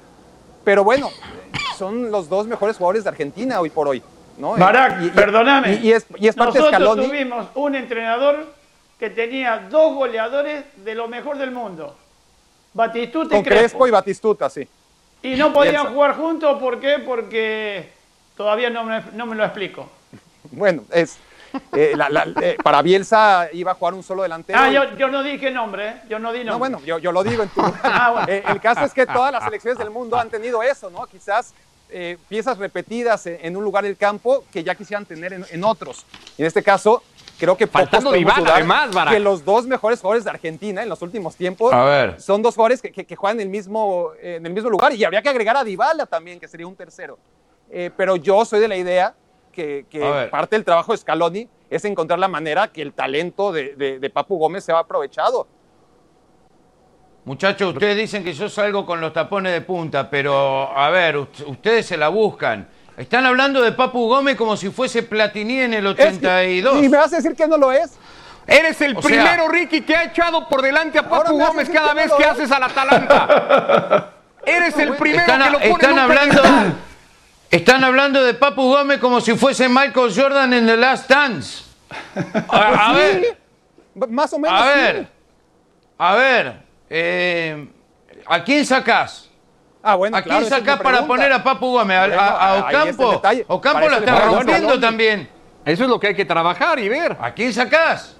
pero 0.65 0.85
bueno, 0.85 1.11
son 1.77 2.11
los 2.11 2.29
dos 2.29 2.47
mejores 2.47 2.77
jugadores 2.77 3.05
de 3.05 3.11
Argentina 3.11 3.61
hoy 3.61 3.69
por 3.71 3.89
hoy, 3.89 4.03
¿no? 4.39 4.53
Barak, 4.57 5.03
y- 5.03 5.07
y- 5.07 5.11
perdóname. 5.11 5.75
Y, 5.75 5.89
y 5.89 5.93
es, 5.93 6.07
es 6.21 6.35
parte 6.35 6.59
de 6.59 6.65
Nosotros 6.65 6.69
Scaloni. 6.69 7.07
tuvimos 7.07 7.47
un 7.55 7.75
entrenador 7.75 8.47
que 8.99 9.11
tenía 9.11 9.67
dos 9.71 9.95
goleadores 9.95 10.65
de 10.85 10.95
lo 10.95 11.09
mejor 11.09 11.37
del 11.39 11.51
mundo. 11.51 11.95
Batistuta 12.75 13.35
y 13.35 13.39
Con 13.39 13.45
Crespo 13.45 13.87
y 13.87 13.91
Batistuta, 13.91 14.49
sí. 14.51 14.67
Y 15.23 15.35
no 15.35 15.53
podían 15.53 15.93
jugar 15.93 16.15
juntos, 16.17 16.59
¿por 16.61 16.79
qué? 16.81 16.99
Porque 17.05 17.91
todavía 18.39 18.71
no 18.71 18.85
me, 18.85 19.03
no 19.13 19.27
me 19.27 19.37
lo 19.37 19.45
explico. 19.45 19.91
Bueno, 20.51 20.85
es, 20.93 21.19
eh, 21.73 21.93
la- 21.95 22.09
la- 22.09 22.27
eh, 22.41 22.57
para 22.63 22.81
Bielsa 22.81 23.49
iba 23.53 23.73
a 23.73 23.75
jugar 23.75 23.93
un 23.95 24.03
solo 24.03 24.23
delantero. 24.23 24.59
Ah, 24.59 24.71
y- 24.71 24.75
yo, 24.75 24.97
yo 24.97 25.09
no 25.09 25.23
dije 25.23 25.51
nombre, 25.51 25.89
¿eh? 25.89 25.97
Yo 26.09 26.19
no 26.19 26.33
di 26.33 26.39
nombre. 26.39 26.53
No, 26.53 26.59
bueno, 26.59 26.81
yo, 26.87 26.99
yo 26.99 27.13
lo 27.13 27.23
digo 27.23 27.43
en 27.43 27.49
tu 27.51 27.61
lugar. 27.63 27.81
Ah, 27.83 28.11
bueno. 28.13 28.29
Eh, 28.29 28.43
el 28.49 28.61
caso 28.61 28.85
es 28.85 28.95
que 28.95 29.05
todas 29.05 29.33
las 29.33 29.45
selecciones 29.45 29.79
del 29.79 29.91
mundo 29.91 30.17
han 30.19 30.31
tenido 30.31 30.63
eso, 30.63 30.89
¿no? 30.89 31.05
Quizás 31.07 31.53
eh, 31.91 32.17
piezas 32.29 32.57
repetidas 32.59 33.27
en, 33.27 33.39
en 33.43 33.57
un 33.57 33.65
lugar 33.65 33.83
del 33.85 33.97
campo 33.97 34.45
que 34.53 34.63
ya 34.63 34.75
quisieran 34.75 35.05
tener 35.05 35.33
en, 35.33 35.45
en 35.51 35.65
otros. 35.65 36.07
Y 36.37 36.43
en 36.43 36.47
este 36.47 36.63
caso, 36.63 37.03
creo 37.39 37.57
que 37.57 37.67
Faltando 37.67 38.13
dudar 38.13 38.43
además, 38.53 38.93
Barak. 38.95 39.15
que 39.15 39.21
los 39.21 39.45
dos 39.45 39.67
mejores 39.67 40.01
jugadores 40.01 40.25
de 40.25 40.31
Argentina 40.31 40.83
en 40.83 40.89
los 40.89 41.03
últimos 41.03 41.35
tiempos 41.35 41.73
A 41.73 41.83
ver. 41.85 42.21
son 42.21 42.43
dos 42.43 42.55
jugadores 42.55 42.81
que, 42.83 42.93
que- 42.93 43.05
que 43.05 43.17
juegan 43.17 43.39
en 43.41 43.47
el, 43.47 43.49
mismo, 43.49 44.11
eh, 44.23 44.37
en 44.37 44.47
el 44.47 44.53
mismo 44.53 44.71
lugar. 44.71 44.93
Y 44.95 45.03
habría 45.05 45.23
que 45.23 45.29
agregar 45.31 45.57
a 45.57 45.65
Dybala 45.65 46.07
también, 46.07 46.39
que 46.39 46.47
sería 46.47 46.67
un 46.67 46.77
tercero. 46.77 47.19
Eh, 47.71 47.91
pero 47.97 48.17
yo 48.17 48.45
soy 48.45 48.61
de 48.61 48.69
la 48.69 48.77
idea 48.77 49.15
que, 49.53 49.85
parte 50.31 50.57
del 50.57 50.65
trabajo 50.65 50.93
de 50.93 50.99
Scaloni 50.99 51.49
es 51.69 51.85
encontrar 51.85 52.19
la 52.19 52.29
manera 52.29 52.69
que 52.69 52.81
el 52.81 52.93
talento 52.93 53.53
de, 53.53 53.75
de- 53.77 53.99
de 53.99 54.11
Papu 54.11 54.39
Gómez 54.39 54.65
sea 54.65 54.79
aprovechado. 54.79 55.47
Muchachos, 57.25 57.75
ustedes 57.75 57.97
dicen 57.97 58.25
que 58.25 58.33
yo 58.33 58.49
salgo 58.49 58.87
con 58.87 59.01
los 59.01 59.13
tapones 59.13 59.53
de 59.53 59.61
punta, 59.61 60.09
pero 60.09 60.75
a 60.77 60.89
ver, 60.91 61.17
ust- 61.17 61.47
ustedes 61.47 61.85
se 61.87 61.97
la 61.99 62.09
buscan. 62.09 62.69
Están 62.97 63.27
hablando 63.27 63.61
de 63.61 63.73
Papu 63.73 64.09
Gómez 64.09 64.37
como 64.37 64.57
si 64.57 64.71
fuese 64.71 65.03
Platini 65.03 65.61
en 65.61 65.75
el 65.75 65.87
Es 65.89 65.95
que- 65.97 66.03
82. 66.27 66.83
¿Y 66.85 66.89
me 66.89 66.97
vas 66.97 67.13
a 67.13 67.17
decir 67.17 67.35
que 67.35 67.47
no 67.47 67.59
lo 67.59 67.71
es? 67.71 67.99
Eres 68.47 68.81
el 68.81 68.97
O 68.97 69.03
sea- 69.03 69.11
primero, 69.11 69.49
Ricky, 69.49 69.83
que 69.83 69.95
ha 69.95 70.05
echado 70.05 70.49
por 70.49 70.63
delante 70.63 70.99
a 70.99 71.07
Papu 71.09 71.39
Gómez 71.39 71.69
cada 71.69 71.91
que 71.91 71.95
vez 71.97 72.13
que 72.15 72.25
haces 72.25 72.51
al 72.51 72.63
Atalanta. 72.63 74.15
Eres 74.47 74.79
el 74.79 74.95
primero 74.95 75.21
Están, 75.21 75.43
que 75.43 75.51
lo 75.51 75.59
pone 75.59 75.71
están 75.73 75.91
en 75.91 75.93
un 75.93 75.99
hablando, 75.99 76.43
pedestal. 76.43 76.75
están 77.51 77.83
hablando 77.85 78.23
de 78.23 78.35
Papu 78.35 78.63
Gómez 78.69 78.99
como 78.99 79.21
si 79.21 79.35
fuese 79.37 79.69
Michael 79.69 80.13
Jordan 80.15 80.53
en 80.53 80.67
The 80.67 80.77
Last 80.77 81.09
Dance. 81.11 81.65
A, 82.49 82.91
a 82.91 82.93
ver, 82.93 83.39
Más 84.09 84.33
o 84.33 84.39
menos. 84.39 84.61
a 84.61 84.65
sí. 84.65 84.79
ver, 84.81 85.09
a 85.99 86.15
ver, 86.15 86.63
eh, 86.91 87.69
¿a 88.27 88.45
quién 88.45 88.67
sacás? 88.67 89.31
Ah, 89.83 89.95
bueno, 89.95 90.17
¿A 90.17 90.23
claro, 90.23 90.41
quién 90.41 90.53
mi 90.53 90.59
sacás 90.59 90.81
para 90.81 91.07
poner 91.07 91.33
a 91.33 91.43
Papu 91.43 91.71
Gómez? 91.73 91.97
¿A, 91.97 92.29
a- 92.29 92.59
Ocampo? 92.69 93.23
Ocampo 93.47 93.89
la 93.89 93.99
está 93.99 94.21
rompiendo 94.27 94.79
también. 94.79 95.29
Eso 95.65 95.85
es 95.85 95.89
lo 95.91 95.99
que 96.01 96.09
hay 96.09 96.15
que 96.15 96.25
trabajar 96.25 96.79
y 96.79 96.89
ver. 96.89 97.17
¿A 97.21 97.33
quién 97.33 97.53
sacás? 97.53 98.17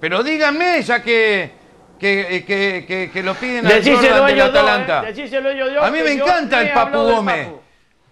Pero 0.00 0.22
díganme, 0.22 0.82
ya 0.82 1.02
que, 1.02 1.52
que, 1.98 2.44
que, 2.46 2.84
que- 2.86 3.10
que 3.12 3.22
lo 3.22 3.34
piden 3.34 3.66
a 3.66 3.70
Jordan 3.70 4.26
del 4.26 4.40
Atalanta. 4.40 5.04
¿eh? 5.08 5.78
A 5.82 5.90
mí 5.90 5.98
me 6.02 6.12
encanta 6.12 6.60
el 6.62 6.72
Papu 6.72 6.98
Gómez. 6.98 7.46
Papu. 7.46 7.60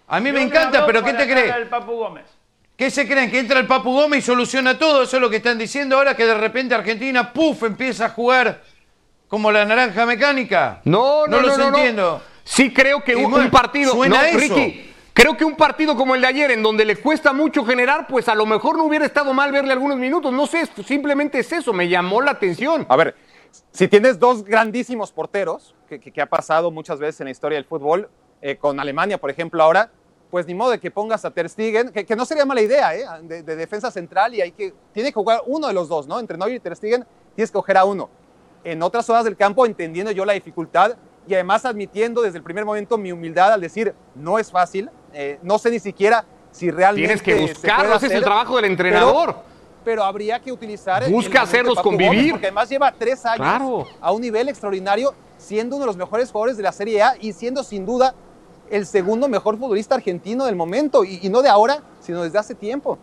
A 0.09 0.21
mí 0.21 0.29
Yo 0.31 0.35
me 0.35 0.43
encanta, 0.43 0.87
pero 0.87 1.03
¿qué 1.03 1.13
te 1.15 1.25
crees? 1.27 1.55
del 1.55 1.69
Papu 1.69 1.93
Gómez. 1.93 2.25
¿Qué 2.77 2.91
se 2.91 3.09
creen? 3.09 3.31
¿Que 3.31 3.39
entra 3.39 3.59
el 3.59 3.67
Papu 3.67 3.93
Gómez 3.93 4.19
y 4.21 4.23
soluciona 4.23 4.79
todo? 4.79 5.03
Eso 5.03 5.17
es 5.17 5.23
lo 5.23 5.31
que 5.31 5.37
están 5.37 5.59
diciendo 5.59 5.97
ahora, 5.97 6.15
que 6.15 6.27
de 6.27 6.35
repente 6.35 6.75
Argentina, 6.75 7.33
¡puf!, 7.33 7.63
empieza 7.63 8.07
a 8.07 8.09
jugar 8.11 8.63
como 9.29 9.51
la 9.51 9.65
naranja 9.65 10.05
mecánica. 10.07 10.81
No, 10.85 11.27
no, 11.27 11.41
no, 11.41 11.47
los 11.47 11.59
no, 11.59 11.71
no. 11.71 11.77
entiendo. 11.79 12.23
Sí 12.45 12.73
creo 12.73 13.03
que 13.03 13.17
un, 13.17 13.33
un 13.33 13.51
partido, 13.51 13.93
suena 13.93 14.19
no, 14.19 14.25
eso. 14.25 14.39
Ricky, 14.39 14.93
creo 15.13 15.37
que 15.37 15.45
un 15.45 15.57
partido 15.57 15.97
como 15.97 16.15
el 16.15 16.21
de 16.21 16.27
ayer, 16.29 16.51
en 16.53 16.63
donde 16.63 16.85
le 16.85 16.97
cuesta 16.97 17.33
mucho 17.33 17.65
generar, 17.65 18.07
pues 18.07 18.29
a 18.29 18.35
lo 18.35 18.47
mejor 18.47 18.77
no 18.77 18.85
hubiera 18.85 19.07
estado 19.07 19.33
mal 19.33 19.51
verle 19.51 19.73
algunos 19.73 19.97
minutos. 19.99 20.33
No 20.33 20.47
sé, 20.47 20.69
simplemente 20.87 21.39
es 21.41 21.51
eso, 21.51 21.73
me 21.73 21.89
llamó 21.89 22.21
la 22.21 22.33
atención. 22.33 22.87
A 22.89 22.95
ver, 22.97 23.17
si 23.73 23.89
tienes 23.89 24.21
dos 24.21 24.45
grandísimos 24.45 25.11
porteros, 25.11 25.75
que, 25.89 25.99
que- 25.99 26.13
que 26.13 26.21
ha 26.21 26.27
pasado 26.27 26.71
muchas 26.71 26.99
veces 27.01 27.21
en 27.23 27.25
la 27.25 27.31
historia 27.31 27.57
del 27.57 27.65
fútbol, 27.65 28.09
eh, 28.43 28.57
con 28.59 28.79
Alemania, 28.79 29.17
por 29.19 29.31
ejemplo, 29.31 29.63
ahora, 29.63 29.91
pues 30.31 30.47
ni 30.47 30.55
modo 30.55 30.71
de 30.73 30.81
que 30.81 30.91
pongas 30.91 31.25
a 31.25 31.31
Ter 31.31 31.49
Stegen, 31.49 31.91
que, 31.91 32.05
que 32.05 32.17
no 32.17 32.25
sería 32.25 32.45
mala 32.45 32.61
idea, 32.61 32.95
¿eh? 32.95 33.05
De, 33.23 33.43
de 33.43 33.57
defensa 33.57 33.91
central 33.91 34.35
y 34.35 34.41
hay 34.41 34.53
que, 34.53 34.75
tiene 34.93 35.11
que 35.11 35.15
jugar 35.15 35.43
uno 35.47 35.67
de 35.69 35.73
los 35.73 35.89
dos, 35.89 36.07
¿no? 36.07 36.19
Entre 36.19 36.37
Neuer 36.37 36.55
y 36.55 36.61
Ter 36.61 36.75
Stegen 36.77 37.05
tienes 37.35 37.51
que 37.51 37.55
coger 37.55 37.77
a 37.77 37.85
uno. 37.85 38.09
En 38.65 38.83
otras 38.83 39.07
zonas 39.07 39.25
del 39.25 39.37
campo, 39.37 39.65
entendiendo 39.67 40.11
yo 40.11 40.25
la 40.25 40.33
dificultad 40.33 40.97
y 41.29 41.35
además 41.35 41.65
admitiendo 41.65 42.23
desde 42.23 42.39
el 42.39 42.45
primer 42.45 42.65
momento 42.65 42.99
mi 42.99 43.13
humildad 43.13 43.53
al 43.53 43.61
decir, 43.61 43.95
no 44.15 44.39
es 44.39 44.51
fácil, 44.51 44.91
eh, 45.13 45.39
no 45.43 45.59
sé 45.59 45.71
ni 45.71 45.79
siquiera 45.79 46.25
si 46.51 46.71
realmente 46.71 47.07
Tienes 47.21 47.23
que 47.23 47.53
buscarlo, 47.53 47.85
puede 47.85 47.97
ese 47.99 48.07
es 48.07 48.13
el 48.13 48.23
trabajo 48.25 48.55
del 48.57 48.63
pero- 48.63 48.73
entrenador. 48.73 49.37
pero 49.85 50.03
habría 50.03 50.41
que 50.41 50.51
utilizar. 50.51 51.09
Busca 51.11 51.43
hacerlos 51.43 51.79
convivir. 51.81 52.09
Gómez, 52.17 52.31
porque 52.33 52.47
además 52.47 52.69
lleva 52.69 52.91
tres 52.93 53.25
años 53.27 53.37
Claro. 53.39 53.87
a 54.01 54.11
un 54.13 54.21
nivel 54.21 54.49
extraordinario, 54.49 55.15
siendo 55.39 55.77
uno 55.77 55.85
de 55.85 55.87
los 55.87 55.97
mejores 55.97 56.31
jugadores 56.33 56.57
de 56.57 56.63
la 56.65 56.73
Serie 56.73 57.03
A 57.03 57.15
y 57.21 57.33
siendo 57.33 57.63
sin 57.63 57.85
duda 57.87 58.15
el 58.71 58.87
segundo 58.87 59.29
mejor 59.29 59.59
futbolista 59.59 59.95
argentino 59.95 60.45
del 60.47 60.57
momento, 60.57 61.05
y, 61.05 61.21
y 61.23 61.29
no 61.29 61.43
de 61.43 61.49
ahora, 61.49 61.79
sino 62.01 62.23
desde 62.23 62.39
hace 62.39 62.55
tiempo. 62.55 62.99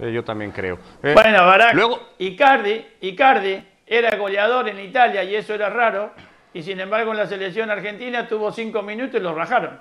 Eh, 0.00 0.12
yo 0.12 0.24
también 0.24 0.50
creo. 0.50 0.78
Eh, 1.02 1.12
Bueno, 1.14 1.44
Barak, 1.46 1.74
Luego, 1.74 2.00
Icardi, 2.18 2.84
Icardi 3.00 3.64
era 3.86 4.16
goleador 4.16 4.68
en 4.68 4.80
Italia 4.80 5.22
y 5.24 5.34
eso 5.36 5.54
era 5.54 5.70
raro. 5.70 6.10
Y 6.52 6.62
sin 6.62 6.78
embargo 6.80 7.10
en 7.12 7.16
la 7.18 7.26
selección 7.26 7.70
argentina 7.70 8.28
tuvo 8.28 8.52
cinco 8.52 8.82
minutos 8.82 9.20
y 9.20 9.22
lo 9.22 9.34
rajaron. 9.34 9.80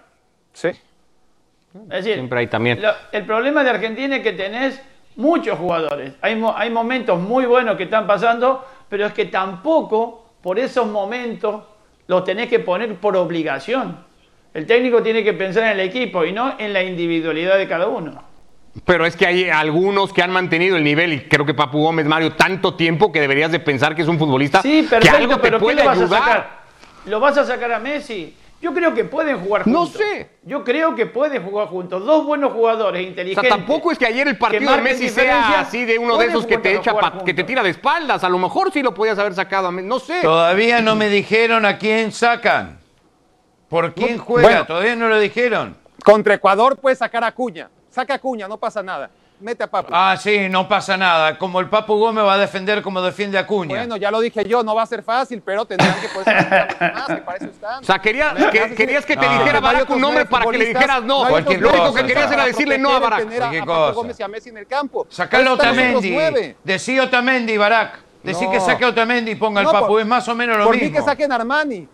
Sí. 0.54 0.70
Es 0.70 1.90
decir, 1.90 2.14
Siempre 2.16 2.40
hay 2.40 2.48
también. 2.48 2.82
lo- 2.82 2.94
el 3.12 3.26
problema 3.26 3.64
de 3.64 3.70
Argentina 3.72 4.18
es 4.18 4.24
que 4.24 4.34
tenés 4.34 4.82
muchos 5.16 5.58
jugadores. 5.58 6.14
Hay, 6.22 6.36
mo- 6.36 6.56
hay 6.56 6.70
momentos 6.70 7.20
muy 7.20 7.46
buenos 7.46 7.76
que 7.78 7.84
están 7.84 8.06
pasando, 8.08 8.66
pero 8.90 9.06
es 9.08 9.14
que 9.14 9.26
tampoco 9.26 10.30
por 10.42 10.60
esos 10.60 10.86
momentos 10.88 11.64
los 12.08 12.24
tenés 12.24 12.50
que 12.50 12.60
poner 12.60 12.96
por 12.98 13.16
obligación. 13.18 14.04
El 14.54 14.66
técnico 14.68 15.02
tiene 15.02 15.24
que 15.24 15.34
pensar 15.34 15.64
en 15.64 15.70
el 15.72 15.80
equipo 15.80 16.24
y 16.26 16.32
no 16.32 16.56
en 16.60 16.74
la 16.74 16.84
individualidad 16.84 17.58
de 17.58 17.68
cada 17.68 17.88
uno. 17.88 18.24
Pero 18.86 19.06
es 19.06 19.16
que 19.16 19.26
hay 19.28 19.50
algunos 19.50 20.12
que 20.14 20.22
han 20.24 20.32
mantenido 20.32 20.78
el 20.78 20.84
nivel 20.84 21.14
y 21.14 21.20
creo 21.22 21.46
que 21.46 21.54
Papu 21.54 21.80
Gómez, 21.80 22.06
Mario, 22.08 22.34
tanto 22.34 22.74
tiempo 22.76 23.12
que 23.12 23.22
deberías 23.22 23.52
de 23.52 23.60
pensar 23.60 23.96
que 23.96 24.02
es 24.02 24.08
un 24.08 24.18
futbolista 24.18 24.62
Sí, 24.62 24.82
que 24.84 24.90
perfecto, 24.90 25.18
algo 25.18 25.36
te 25.36 25.42
pero 25.42 25.58
¿qué 25.60 25.64
puede 25.64 25.76
le 25.78 25.86
vas 25.86 25.98
ayudar. 26.00 26.22
a 26.22 26.26
sacar? 26.26 26.60
¿Lo 27.06 27.20
vas 27.20 27.38
a 27.38 27.46
sacar 27.46 27.72
a 27.72 27.80
Messi? 27.80 28.36
Yo 28.62 28.74
creo 28.74 28.94
que 28.94 29.04
pueden 29.04 29.40
jugar 29.40 29.68
No 29.68 29.80
juntos. 29.80 30.02
sé. 30.02 30.30
Yo 30.44 30.64
creo 30.64 30.96
que 30.96 31.06
pueden 31.06 31.44
jugar 31.44 31.68
juntos. 31.68 32.06
Dos 32.06 32.26
buenos 32.26 32.54
jugadores 32.54 33.02
O 33.02 33.04
sea, 33.04 33.10
inteligentes. 33.10 33.50
tampoco 33.50 33.92
es 33.92 33.98
que 34.00 34.06
ayer 34.06 34.28
el 34.28 34.38
partido 34.38 34.74
de 34.76 34.82
Messi 34.82 35.10
sea 35.10 35.60
así 35.60 35.84
de 35.84 36.00
uno 36.00 36.18
de 36.18 36.28
esos 36.28 36.46
que 36.48 36.58
te 36.58 36.76
echa 36.76 36.94
que 37.26 37.34
te 37.34 37.44
tira 37.44 37.62
de 37.62 37.70
espaldas. 37.72 38.24
A 38.24 38.30
lo 38.30 38.38
mejor 38.40 38.72
sí 38.72 38.82
lo 38.82 38.94
podías 38.94 39.20
haber 39.20 39.34
sacado 39.34 39.68
a 39.68 39.72
Messi. 39.72 39.88
No 39.88 40.00
sé. 40.00 40.22
Todavía 40.22 40.80
no 40.82 40.96
me 40.96 41.10
dijeron 41.10 41.66
a 41.66 41.78
quién 41.78 42.12
sacan. 42.14 42.80
¿Por 43.74 43.94
quién 43.96 44.20
juega? 44.20 44.48
bueno. 44.48 44.66
Todavía 44.68 44.96
no 44.96 45.08
lo 45.08 45.20
dijeron. 45.20 45.76
Contra 46.06 46.36
Ecuador 46.36 46.78
puedes 46.78 47.00
sacar 47.00 47.24
a 47.24 47.32
Cuña. 47.32 47.70
Saca 47.90 48.14
a 48.14 48.20
Cuña, 48.20 48.48
no 48.48 48.58
pasa 48.58 48.84
nada. 48.84 49.10
Mete 49.40 49.64
a 49.64 49.68
Papu. 49.68 49.90
Ah, 49.92 50.16
sí, 50.16 50.48
no 50.48 50.68
pasa 50.70 50.96
nada. 50.96 51.38
Como 51.40 51.60
el 51.60 51.68
Papu 51.68 51.96
Gómez 51.98 52.24
va 52.24 52.36
a 52.36 52.38
defender 52.38 52.84
como 52.84 53.02
defiende 53.02 53.38
a 53.40 53.48
Cuña. 53.48 53.76
Bueno, 53.76 53.98
ya 53.98 54.12
lo 54.12 54.20
dije 54.22 54.46
yo, 54.46 54.62
no 54.64 54.76
va 54.76 54.84
a 54.84 54.86
ser 54.86 55.02
fácil, 55.02 55.42
pero 55.44 55.66
tendrán 55.66 56.00
que 56.00 56.08
poder 56.10 56.26
sacar 56.26 56.94
más, 56.94 57.08
que 57.08 57.16
para 57.18 57.38
eso 57.40 57.48
están. 57.48 57.82
O 57.82 57.84
sea, 57.84 57.98
quería, 58.00 58.34
que- 58.52 58.76
querías 58.76 59.06
que 59.08 59.18
te 59.18 59.26
No. 59.26 59.40
dijera 59.40 59.60
Barack 59.60 59.90
un 59.90 60.02
nombre 60.02 60.26
para 60.26 60.46
que 60.52 60.58
le 60.60 60.66
dijeras 60.68 61.02
no. 61.04 61.28
Lo 61.28 61.36
único 61.36 61.94
que 61.96 62.06
querías 62.06 62.32
era 62.32 62.46
decirle 62.46 62.78
no 62.78 62.94
a 62.94 63.00
Barack. 63.00 63.32
a- 63.42 63.48
a 63.48 63.50
Papu 63.52 63.66
cosa. 63.66 63.92
Gómez 63.94 64.20
y 64.20 64.24
a 64.24 64.28
Messi 64.28 64.50
en 64.50 64.58
el 64.60 64.68
campo. 64.68 65.08
Sacalo 65.10 65.50
a 65.50 65.54
Otamendi. 65.54 66.16
Decí 66.64 67.00
Otamendi, 67.00 67.58
Barak. 67.58 68.00
Decí 68.22 68.46
No. 68.46 68.52
que 68.52 68.60
saque 68.62 68.86
a 68.86 68.90
Otamendi 68.90 69.32
y 69.32 69.36
ponga 69.36 69.62
al 69.62 69.66
No, 69.66 69.72
Papu. 69.74 69.88
por- 69.88 70.00
es 70.02 70.08
más 70.08 70.28
o 70.30 70.36
menos 70.36 70.58
lo 70.58 70.66
Por 70.66 70.76
mismo. 70.76 70.90
mí 70.92 70.96
que 70.96 71.02
saquen 71.02 71.32
a 71.32 71.36
Armani. 71.36 71.88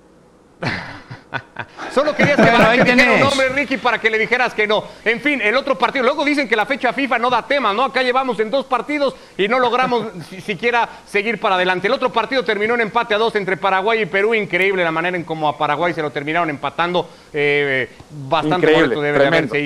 Solo 1.93 2.15
querías 2.15 2.37
que 2.37 2.41
Bueno, 2.41 2.67
ahí 2.67 2.79
dijera 2.83 3.13
un 3.13 3.19
nombre, 3.19 3.49
Ricky, 3.49 3.77
para 3.77 3.99
que 3.99 4.09
le 4.09 4.17
dijeras 4.17 4.53
que 4.53 4.65
no. 4.65 4.83
En 5.05 5.21
fin, 5.21 5.39
el 5.41 5.55
otro 5.55 5.77
partido. 5.77 6.03
Luego 6.03 6.25
dicen 6.25 6.47
que 6.49 6.55
la 6.55 6.65
fecha 6.65 6.91
FIFA 6.93 7.19
no 7.19 7.29
da 7.29 7.45
tema, 7.45 7.71
¿no? 7.73 7.83
Acá 7.83 8.01
llevamos 8.01 8.39
en 8.39 8.49
dos 8.49 8.65
partidos 8.65 9.15
y 9.37 9.47
no 9.47 9.59
logramos 9.59 10.07
si- 10.29 10.41
siquiera 10.41 10.89
seguir 11.05 11.39
para 11.39 11.55
adelante. 11.55 11.87
El 11.87 11.93
otro 11.93 12.11
partido 12.11 12.43
terminó 12.43 12.73
en 12.73 12.81
empate 12.81 13.13
a 13.13 13.17
dos 13.17 13.35
entre 13.35 13.57
Paraguay 13.57 14.01
y 14.01 14.05
Perú. 14.07 14.33
Increíble 14.33 14.83
la 14.83 14.91
manera 14.91 15.17
en 15.17 15.23
cómo 15.23 15.47
a 15.47 15.57
Paraguay 15.57 15.93
se 15.93 16.01
lo 16.01 16.11
terminaron 16.11 16.49
empatando. 16.49 17.07
Eh, 17.31 17.89
bastante 18.27 18.55
Increíble, 18.57 18.87
muerto 18.87 19.01
debe 19.01 19.19
de 19.19 19.27
haberse 19.27 19.59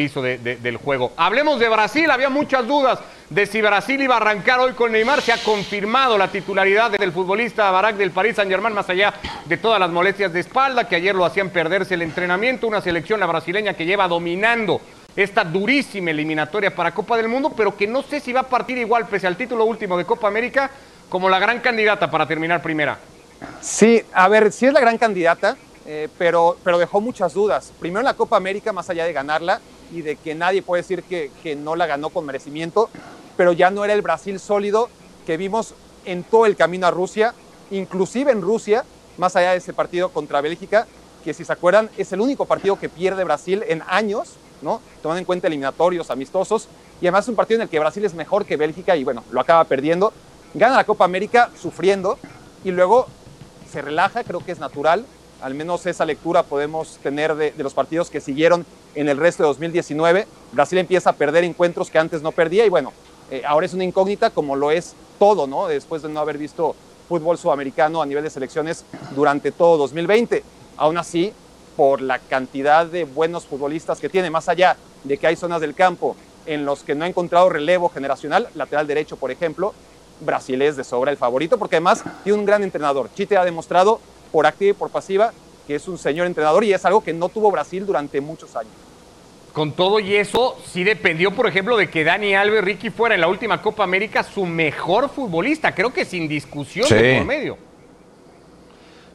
hizo 0.00 0.22
de- 0.22 0.38
de- 0.38 0.56
del 0.56 0.76
juego. 0.76 1.12
Hablemos 1.16 1.60
de 1.60 1.68
Brasil. 1.68 2.10
Había 2.10 2.30
muchas 2.30 2.66
dudas 2.66 2.98
de 3.34 3.46
si 3.46 3.60
Brasil 3.60 4.00
iba 4.00 4.14
a 4.14 4.18
arrancar 4.18 4.60
hoy 4.60 4.74
con 4.74 4.92
Neymar. 4.92 5.20
Se 5.20 5.32
ha 5.32 5.38
confirmado 5.38 6.16
la 6.16 6.28
titularidad 6.28 6.92
del 6.92 7.10
futbolista 7.10 7.68
Barak 7.72 7.96
del 7.96 8.12
Paris 8.12 8.36
Saint-Germain, 8.36 8.72
más 8.72 8.88
allá 8.88 9.12
de 9.44 9.56
todas 9.56 9.80
las 9.80 9.90
molestias 9.90 10.32
de 10.32 10.38
espalda 10.38 10.88
que 10.88 10.94
ayer 10.94 11.16
lo 11.16 11.24
hacían 11.24 11.50
perderse 11.50 11.94
el 11.94 12.02
entrenamiento. 12.02 12.68
Una 12.68 12.80
selección, 12.80 13.18
la 13.18 13.26
brasileña, 13.26 13.74
que 13.74 13.86
lleva 13.86 14.06
dominando 14.06 14.80
esta 15.16 15.42
durísima 15.42 16.12
eliminatoria 16.12 16.72
para 16.72 16.94
Copa 16.94 17.16
del 17.16 17.26
Mundo, 17.26 17.52
pero 17.56 17.76
que 17.76 17.88
no 17.88 18.02
sé 18.02 18.20
si 18.20 18.32
va 18.32 18.40
a 18.40 18.48
partir 18.48 18.78
igual, 18.78 19.08
pese 19.08 19.26
al 19.26 19.36
título 19.36 19.64
último 19.64 19.98
de 19.98 20.04
Copa 20.04 20.28
América, 20.28 20.70
como 21.08 21.28
la 21.28 21.40
gran 21.40 21.58
candidata 21.58 22.08
para 22.08 22.28
terminar 22.28 22.62
primera. 22.62 22.98
Sí, 23.60 24.00
a 24.12 24.28
ver, 24.28 24.52
sí 24.52 24.66
es 24.66 24.72
la 24.72 24.80
gran 24.80 24.96
candidata, 24.96 25.56
eh, 25.86 26.08
pero, 26.18 26.56
pero 26.62 26.78
dejó 26.78 27.00
muchas 27.00 27.34
dudas. 27.34 27.72
Primero 27.80 27.98
en 27.98 28.06
la 28.06 28.14
Copa 28.14 28.36
América, 28.36 28.72
más 28.72 28.88
allá 28.90 29.04
de 29.04 29.12
ganarla 29.12 29.60
y 29.92 30.02
de 30.02 30.14
que 30.14 30.36
nadie 30.36 30.62
puede 30.62 30.82
decir 30.82 31.02
que, 31.02 31.32
que 31.42 31.56
no 31.56 31.74
la 31.74 31.86
ganó 31.86 32.10
con 32.10 32.24
merecimiento, 32.24 32.88
pero 33.36 33.52
ya 33.52 33.70
no 33.70 33.84
era 33.84 33.94
el 33.94 34.02
Brasil 34.02 34.38
sólido 34.40 34.88
que 35.26 35.36
vimos 35.36 35.74
en 36.04 36.22
todo 36.24 36.46
el 36.46 36.56
camino 36.56 36.86
a 36.86 36.90
Rusia, 36.90 37.34
inclusive 37.70 38.30
en 38.30 38.42
Rusia, 38.42 38.84
más 39.16 39.36
allá 39.36 39.52
de 39.52 39.58
ese 39.58 39.72
partido 39.72 40.10
contra 40.10 40.40
Bélgica, 40.40 40.86
que 41.24 41.34
si 41.34 41.44
se 41.44 41.52
acuerdan 41.52 41.90
es 41.96 42.12
el 42.12 42.20
único 42.20 42.44
partido 42.44 42.78
que 42.78 42.88
pierde 42.88 43.24
Brasil 43.24 43.64
en 43.66 43.82
años, 43.88 44.34
¿no? 44.60 44.80
tomando 45.02 45.18
en 45.20 45.24
cuenta 45.24 45.46
eliminatorios, 45.46 46.10
amistosos, 46.10 46.68
y 47.00 47.06
además 47.06 47.24
es 47.24 47.28
un 47.30 47.36
partido 47.36 47.58
en 47.58 47.62
el 47.62 47.68
que 47.68 47.78
Brasil 47.78 48.04
es 48.04 48.14
mejor 48.14 48.44
que 48.44 48.56
Bélgica 48.56 48.96
y 48.96 49.04
bueno, 49.04 49.24
lo 49.30 49.40
acaba 49.40 49.64
perdiendo. 49.64 50.12
Gana 50.52 50.76
la 50.76 50.84
Copa 50.84 51.04
América 51.04 51.50
sufriendo 51.60 52.18
y 52.62 52.70
luego 52.70 53.06
se 53.70 53.82
relaja, 53.82 54.22
creo 54.22 54.44
que 54.44 54.52
es 54.52 54.58
natural. 54.58 55.04
Al 55.42 55.54
menos 55.54 55.84
esa 55.86 56.04
lectura 56.04 56.44
podemos 56.44 56.98
tener 57.02 57.34
de, 57.34 57.50
de 57.50 57.62
los 57.62 57.74
partidos 57.74 58.08
que 58.08 58.20
siguieron 58.20 58.64
en 58.94 59.08
el 59.08 59.18
resto 59.18 59.42
de 59.42 59.48
2019. 59.48 60.26
Brasil 60.52 60.78
empieza 60.78 61.10
a 61.10 61.12
perder 61.14 61.44
encuentros 61.44 61.90
que 61.90 61.98
antes 61.98 62.22
no 62.22 62.32
perdía 62.32 62.64
y 62.64 62.68
bueno, 62.68 62.92
eh, 63.34 63.42
ahora 63.44 63.66
es 63.66 63.74
una 63.74 63.82
incógnita 63.82 64.30
como 64.30 64.54
lo 64.54 64.70
es 64.70 64.94
todo, 65.18 65.48
¿no? 65.48 65.66
Después 65.66 66.02
de 66.02 66.08
no 66.08 66.20
haber 66.20 66.38
visto 66.38 66.76
fútbol 67.08 67.36
sudamericano 67.36 68.00
a 68.00 68.06
nivel 68.06 68.22
de 68.22 68.30
selecciones 68.30 68.84
durante 69.16 69.50
todo 69.50 69.76
2020. 69.76 70.44
Aún 70.76 70.98
así, 70.98 71.32
por 71.76 72.00
la 72.00 72.20
cantidad 72.20 72.86
de 72.86 73.02
buenos 73.02 73.44
futbolistas 73.46 73.98
que 73.98 74.08
tiene, 74.08 74.30
más 74.30 74.48
allá 74.48 74.76
de 75.02 75.18
que 75.18 75.26
hay 75.26 75.34
zonas 75.34 75.60
del 75.60 75.74
campo 75.74 76.14
en 76.46 76.64
los 76.64 76.84
que 76.84 76.94
no 76.94 77.04
ha 77.04 77.08
encontrado 77.08 77.48
relevo 77.48 77.88
generacional, 77.88 78.48
lateral 78.54 78.86
derecho, 78.86 79.16
por 79.16 79.32
ejemplo, 79.32 79.74
Brasil 80.20 80.62
es 80.62 80.76
de 80.76 80.84
sobra 80.84 81.10
el 81.10 81.16
favorito, 81.16 81.58
porque 81.58 81.76
además 81.76 82.04
tiene 82.22 82.38
un 82.38 82.44
gran 82.44 82.62
entrenador. 82.62 83.10
Chite 83.16 83.36
ha 83.36 83.44
demostrado 83.44 83.98
por 84.30 84.46
activa 84.46 84.70
y 84.70 84.74
por 84.74 84.90
pasiva 84.90 85.32
que 85.66 85.74
es 85.74 85.88
un 85.88 85.98
señor 85.98 86.28
entrenador 86.28 86.62
y 86.62 86.72
es 86.72 86.84
algo 86.84 87.02
que 87.02 87.12
no 87.12 87.28
tuvo 87.28 87.50
Brasil 87.50 87.84
durante 87.84 88.20
muchos 88.20 88.54
años. 88.54 88.72
Con 89.54 89.72
todo 89.72 90.00
y 90.00 90.14
eso, 90.16 90.58
sí 90.66 90.82
dependió, 90.84 91.30
por 91.30 91.46
ejemplo, 91.46 91.76
de 91.76 91.88
que 91.88 92.02
Dani 92.04 92.34
Alves 92.34 92.62
Ricky 92.64 92.90
fuera 92.90 93.14
en 93.14 93.20
la 93.22 93.28
última 93.28 93.62
Copa 93.62 93.84
América 93.84 94.22
su 94.24 94.44
mejor 94.44 95.08
futbolista. 95.08 95.72
Creo 95.72 95.92
que 95.92 96.04
sin 96.04 96.26
discusión 96.28 96.86
Sí. 96.88 96.94
de 96.94 97.16
por 97.18 97.26
medio. 97.26 97.58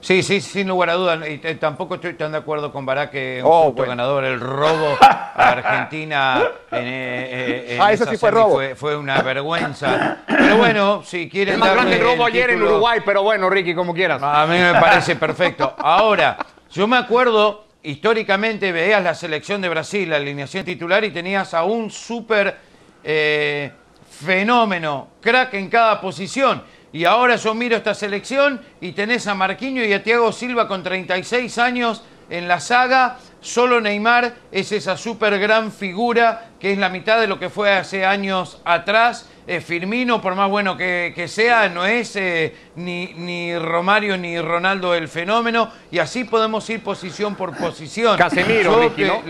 Sí, 0.02 0.24
sí, 0.24 0.40
sin 0.40 0.70
lugar 0.70 0.92
a 0.92 0.94
dudas. 0.94 1.20
Y 1.28 1.38
tampoco 1.56 1.96
estoy 1.96 2.14
tan 2.14 2.32
de 2.32 2.38
acuerdo 2.38 2.72
con 2.72 2.86
Barak 2.86 3.12
que 3.12 3.42
un 3.44 3.50
Oh, 3.52 3.74
bueno. 3.74 3.90
ganador. 3.90 4.24
El 4.24 4.40
robo 4.40 4.98
a 5.02 5.34
Argentina 5.50 6.42
en, 6.72 6.78
eh, 6.78 6.86
eh, 6.88 7.76
en 7.76 7.82
Ah, 7.82 7.92
ese 7.92 8.04
esa 8.04 8.12
sí 8.14 8.18
fue 8.18 8.32
robo. 8.32 8.54
Fue, 8.56 8.76
fue 8.76 8.96
una 8.96 9.22
vergüenza. 9.22 10.20
Pero 10.26 10.56
bueno, 10.56 11.04
si 11.04 11.30
quieren 11.30 11.56
Es 11.56 11.60
más 11.60 11.68
darle 11.76 11.82
grande 11.82 11.98
el 11.98 12.04
robo 12.16 12.28
el 12.28 12.34
ayer 12.34 12.50
en 12.52 12.64
Uruguay, 12.64 13.02
pero 13.06 13.24
bueno, 13.24 13.50
Ricky, 13.50 13.76
como 13.76 13.94
quieras. 13.94 14.22
A 14.24 14.46
mí 14.46 14.58
me 14.58 14.72
parece 14.80 15.18
perfecto. 15.18 15.76
Ahora, 15.78 16.38
yo 16.72 16.88
me 16.88 16.96
acuerdo, 16.96 17.66
históricamente 17.84 18.72
veías 18.72 19.04
la 19.04 19.16
selección 19.16 19.62
de 19.62 19.70
Brasil, 19.70 20.10
la 20.10 20.18
alineación 20.18 20.66
titular, 20.66 21.04
y 21.04 21.12
tenías 21.12 21.54
a 21.54 21.64
un 21.64 21.90
súper 21.90 22.58
eh, 23.04 23.72
fenómeno, 24.10 25.10
crack 25.22 25.54
en 25.54 25.70
cada 25.70 26.02
posición. 26.02 26.64
Y 26.92 27.06
ahora 27.06 27.36
yo 27.36 27.54
miro 27.54 27.78
esta 27.78 27.94
selección 27.94 28.60
y 28.82 28.94
tenés 28.94 29.28
a 29.28 29.36
Marquinhos 29.36 29.86
y 29.86 29.94
a 29.94 30.04
Thiago 30.04 30.32
Silva 30.32 30.68
con 30.68 30.82
36 30.82 31.58
años 31.60 32.04
en 32.30 32.48
la 32.48 32.60
saga. 32.60 33.18
Solo 33.42 33.80
Neymar 33.80 34.34
es 34.52 34.72
esa 34.72 34.98
súper 34.98 35.38
gran 35.40 35.72
figura 35.72 36.50
que 36.60 36.72
es 36.74 36.78
la 36.80 36.90
mitad 36.90 37.20
de 37.20 37.28
lo 37.28 37.40
que 37.40 37.50
fue 37.50 37.72
hace 37.72 38.06
años 38.06 38.60
atrás. 38.66 39.30
Eh, 39.52 39.62
Firmino, 39.62 40.22
por 40.22 40.36
más 40.36 40.48
bueno 40.48 40.78
que, 40.78 41.12
que 41.16 41.28
sea, 41.28 41.70
no 41.70 41.84
es 41.84 42.16
eh, 42.16 42.54
ni, 42.76 43.14
ni 43.16 43.58
Romario 43.58 44.16
ni 44.16 44.40
Ronaldo 44.40 44.94
el 44.94 45.08
fenómeno. 45.08 45.72
Y 45.90 45.98
así 45.98 46.24
podemos 46.24 46.70
ir 46.70 46.84
posición 46.84 47.34
por 47.34 47.58
posición. 47.58 48.16
Casemiro, 48.16 48.74
Yo 48.74 48.80
Ricky, 48.90 49.04
¿no? 49.06 49.22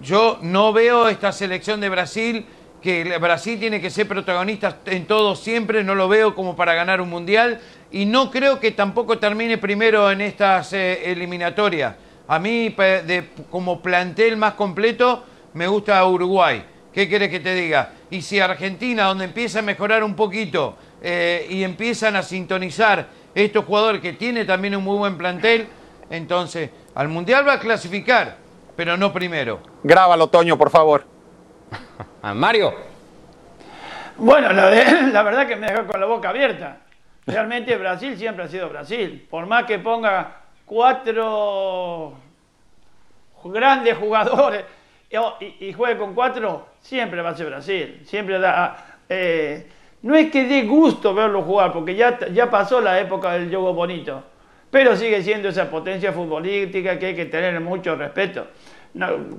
yo 0.00 0.38
no 0.40 0.72
veo 0.72 1.08
esta 1.08 1.30
selección 1.30 1.78
de 1.78 1.90
Brasil, 1.90 2.46
que 2.80 3.18
Brasil 3.18 3.60
tiene 3.60 3.82
que 3.82 3.90
ser 3.90 4.08
protagonista 4.08 4.78
en 4.86 5.04
todo 5.04 5.36
siempre, 5.36 5.84
no 5.84 5.94
lo 5.94 6.08
veo 6.08 6.34
como 6.34 6.56
para 6.56 6.72
ganar 6.72 7.02
un 7.02 7.10
mundial 7.10 7.60
y 7.92 8.06
no 8.06 8.30
creo 8.30 8.58
que 8.60 8.70
tampoco 8.70 9.18
termine 9.18 9.58
primero 9.58 10.10
en 10.10 10.22
estas 10.22 10.72
eh, 10.72 11.12
eliminatorias. 11.12 11.96
A 12.28 12.38
mí, 12.38 12.70
de- 12.70 13.28
como 13.50 13.82
plantel 13.82 14.38
más 14.38 14.54
completo, 14.54 15.22
me 15.52 15.66
gusta 15.66 16.02
Uruguay. 16.06 16.64
¿Qué 16.92 17.08
quieres 17.08 17.28
que 17.28 17.40
te 17.40 17.54
diga? 17.54 17.90
Y 18.10 18.22
si 18.22 18.40
Argentina, 18.40 19.04
donde 19.04 19.24
empieza 19.24 19.60
a 19.60 19.62
mejorar 19.62 20.02
un 20.02 20.16
poquito 20.16 20.76
eh, 21.02 21.46
y 21.48 21.62
empiezan 21.62 22.16
a 22.16 22.22
sintonizar 22.22 23.06
estos 23.34 23.64
jugadores 23.64 24.00
que 24.00 24.14
tiene 24.14 24.44
también 24.44 24.74
un 24.74 24.82
muy 24.82 24.98
buen 24.98 25.16
plantel, 25.16 25.68
entonces 26.10 26.70
al 26.96 27.06
mundial 27.08 27.46
va 27.46 27.54
a 27.54 27.60
clasificar, 27.60 28.36
pero 28.76 28.96
no 28.96 29.12
primero. 29.12 29.60
Grábalo, 29.84 30.26
Toño, 30.28 30.56
por 30.58 30.70
favor. 30.70 31.04
Ah, 32.22 32.34
Mario. 32.34 32.74
Bueno, 34.18 34.52
la, 34.52 34.68
de- 34.68 35.02
la 35.12 35.22
verdad 35.22 35.46
que 35.48 35.56
me 35.56 35.68
dejó 35.70 35.86
con 35.86 35.98
la 36.00 36.06
boca 36.06 36.28
abierta. 36.28 36.78
Realmente 37.26 37.76
Brasil 37.78 38.16
siempre 38.18 38.44
ha 38.44 38.48
sido 38.48 38.68
Brasil. 38.68 39.26
Por 39.30 39.46
más 39.46 39.64
que 39.64 39.78
ponga 39.78 40.36
cuatro 40.66 42.14
grandes 43.44 43.96
jugadores 43.96 44.64
y, 45.40 45.68
y 45.68 45.72
juegue 45.72 45.96
con 45.98 46.12
cuatro, 46.14 46.66
siempre 46.80 47.22
va 47.22 47.30
a 47.30 47.34
ser 47.36 47.46
Brasil. 47.46 48.00
Siempre 48.04 48.38
da. 48.38 48.98
eh, 49.08 49.66
no 50.02 50.14
es 50.16 50.30
que 50.30 50.44
dé 50.44 50.62
gusto 50.62 51.12
verlo 51.14 51.42
jugar, 51.42 51.72
porque 51.72 51.94
ya, 51.94 52.18
ya 52.32 52.50
pasó 52.50 52.80
la 52.80 52.98
época 53.00 53.32
del 53.34 53.48
juego 53.48 53.74
bonito. 53.74 54.22
Pero 54.70 54.96
sigue 54.96 55.22
siendo 55.22 55.48
esa 55.48 55.68
potencia 55.70 56.12
futbolística 56.12 56.98
que 56.98 57.06
hay 57.06 57.14
que 57.16 57.26
tener 57.26 57.60
mucho 57.60 57.96
respeto. 57.96 58.46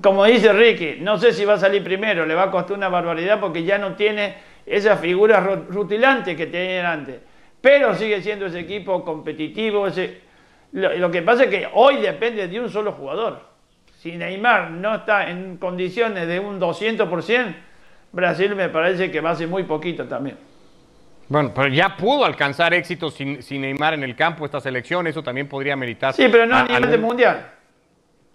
Como 0.01 0.25
dice 0.25 0.53
Ricky, 0.53 0.97
no 1.01 1.17
sé 1.17 1.33
si 1.33 1.43
va 1.45 1.53
a 1.53 1.57
salir 1.57 1.83
primero, 1.83 2.25
le 2.25 2.35
va 2.35 2.43
a 2.43 2.51
costar 2.51 2.77
una 2.77 2.89
barbaridad 2.89 3.39
porque 3.39 3.63
ya 3.63 3.77
no 3.77 3.95
tiene 3.95 4.35
esas 4.65 4.99
figuras 4.99 5.43
ru- 5.43 5.65
rutilantes 5.67 6.37
que 6.37 6.47
tenían 6.47 6.85
antes. 6.85 7.19
Pero 7.59 7.95
sigue 7.95 8.21
siendo 8.21 8.45
ese 8.45 8.59
equipo 8.59 9.03
competitivo. 9.03 9.87
Lo 10.73 11.11
que 11.11 11.21
pasa 11.21 11.45
es 11.45 11.49
que 11.49 11.67
hoy 11.73 11.97
depende 11.97 12.47
de 12.47 12.59
un 12.59 12.69
solo 12.69 12.91
jugador. 12.93 13.50
Si 14.01 14.13
Neymar 14.17 14.71
no 14.71 14.95
está 14.95 15.29
en 15.29 15.57
condiciones 15.57 16.27
de 16.27 16.39
un 16.39 16.59
200%, 16.59 17.53
Brasil 18.11 18.55
me 18.55 18.67
parece 18.69 19.11
que 19.11 19.21
va 19.21 19.29
a 19.29 19.35
ser 19.35 19.47
muy 19.47 19.61
poquito 19.61 20.05
también. 20.05 20.37
Bueno, 21.29 21.51
pero 21.53 21.67
ya 21.67 21.95
pudo 21.95 22.25
alcanzar 22.25 22.73
éxito 22.73 23.11
sin, 23.11 23.43
sin 23.43 23.61
Neymar 23.61 23.93
en 23.93 24.01
el 24.03 24.15
campo 24.15 24.43
esta 24.43 24.59
selección, 24.59 25.05
eso 25.05 25.21
también 25.21 25.47
podría 25.47 25.75
meritar. 25.75 26.13
Sí, 26.15 26.27
pero 26.31 26.47
no 26.47 26.55
a- 26.55 26.61
a 26.61 26.63
nivel 26.63 26.75
algún- 26.77 26.91
de 26.91 26.97
mundial. 26.97 27.51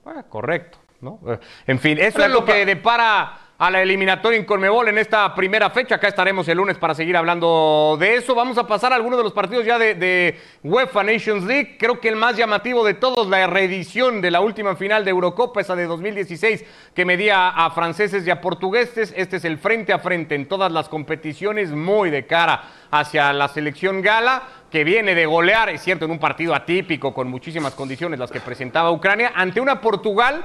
Ah, 0.07 0.23
correcto, 0.29 0.79
¿no? 1.01 1.19
En 1.67 1.81
fin, 1.81 1.99
eso 1.99 2.21
La 2.21 2.27
es 2.27 2.31
lo 2.33 2.45
que 2.45 2.65
depara 2.65 3.33
a 3.59 3.71
la 3.71 3.81
eliminatoria 3.81 4.39
en 4.39 4.45
Conmebol 4.45 4.89
en 4.89 4.99
esta 4.99 5.35
primera 5.35 5.71
fecha. 5.71 5.95
Acá 5.95 6.09
estaremos 6.09 6.47
el 6.49 6.59
lunes 6.59 6.77
para 6.77 6.95
seguir 6.95 7.17
hablando 7.17 7.97
de 7.99 8.17
eso. 8.17 8.35
Vamos 8.35 8.59
a 8.59 8.67
pasar 8.67 8.93
a 8.93 8.97
algunos 8.97 9.19
de 9.19 9.25
los 9.25 9.33
partidos 9.33 9.65
ya 9.65 9.79
de, 9.79 9.95
de, 9.95 10.39
UEFA 10.63 11.03
Nations 11.03 11.45
League. 11.45 11.77
Creo 11.79 11.99
que 11.99 12.09
el 12.09 12.17
más 12.17 12.37
llamativo 12.37 12.85
de 12.85 12.95
todos, 12.95 13.29
la 13.29 13.47
reedición 13.47 14.21
de 14.21 14.31
la 14.31 14.41
última 14.41 14.77
final 14.77 15.05
de 15.05 15.11
Eurocopa, 15.11 15.63
esa 15.63 15.75
de 15.75 15.87
2016, 15.87 16.65
que 16.95 17.05
medía 17.07 17.49
a 17.49 17.71
franceses 17.71 18.27
y 18.27 18.31
a 18.31 18.43
portugueses. 18.43 19.15
Este 19.17 19.37
es 19.37 19.45
el 19.47 19.57
frente 19.57 19.95
a 19.95 20.01
frente 20.01 20.35
en 20.35 20.47
todas 20.47 20.71
las 20.71 20.91
competiciones, 20.91 21.71
muy 21.71 22.11
de 22.11 22.27
cara 22.27 22.63
hacia 22.91 23.33
la 23.33 23.49
selección 23.49 24.03
gala 24.03 24.43
que 24.71 24.85
viene 24.85 25.15
de 25.15 25.27
golear, 25.27 25.71
es 25.71 25.83
cierto, 25.83 26.05
en 26.05 26.11
un 26.11 26.19
partido 26.19 26.55
atípico 26.55 27.15
con 27.15 27.29
muchísimas 27.29 27.75
condiciones 27.75 28.19
las 28.19 28.31
que 28.31 28.41
presentaba 28.41 28.91
Ucrania, 28.91 29.33
ante 29.35 29.61
una 29.61 29.81
Portugal 29.81 30.45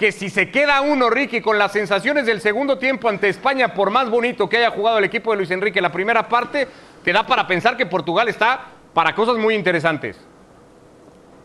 que 0.00 0.12
si 0.12 0.30
se 0.30 0.50
queda 0.50 0.80
uno, 0.80 1.10
Ricky, 1.10 1.42
con 1.42 1.58
las 1.58 1.72
sensaciones 1.72 2.24
del 2.24 2.40
segundo 2.40 2.78
tiempo 2.78 3.10
ante 3.10 3.28
España, 3.28 3.74
por 3.74 3.90
más 3.90 4.08
bonito 4.08 4.48
que 4.48 4.56
haya 4.56 4.70
jugado 4.70 4.96
el 4.96 5.04
equipo 5.04 5.30
de 5.30 5.36
Luis 5.36 5.50
Enrique 5.50 5.78
la 5.82 5.92
primera 5.92 6.26
parte, 6.26 6.66
te 7.04 7.12
da 7.12 7.26
para 7.26 7.46
pensar 7.46 7.76
que 7.76 7.84
Portugal 7.84 8.26
está 8.26 8.68
para 8.94 9.14
cosas 9.14 9.36
muy 9.36 9.54
interesantes. 9.54 10.16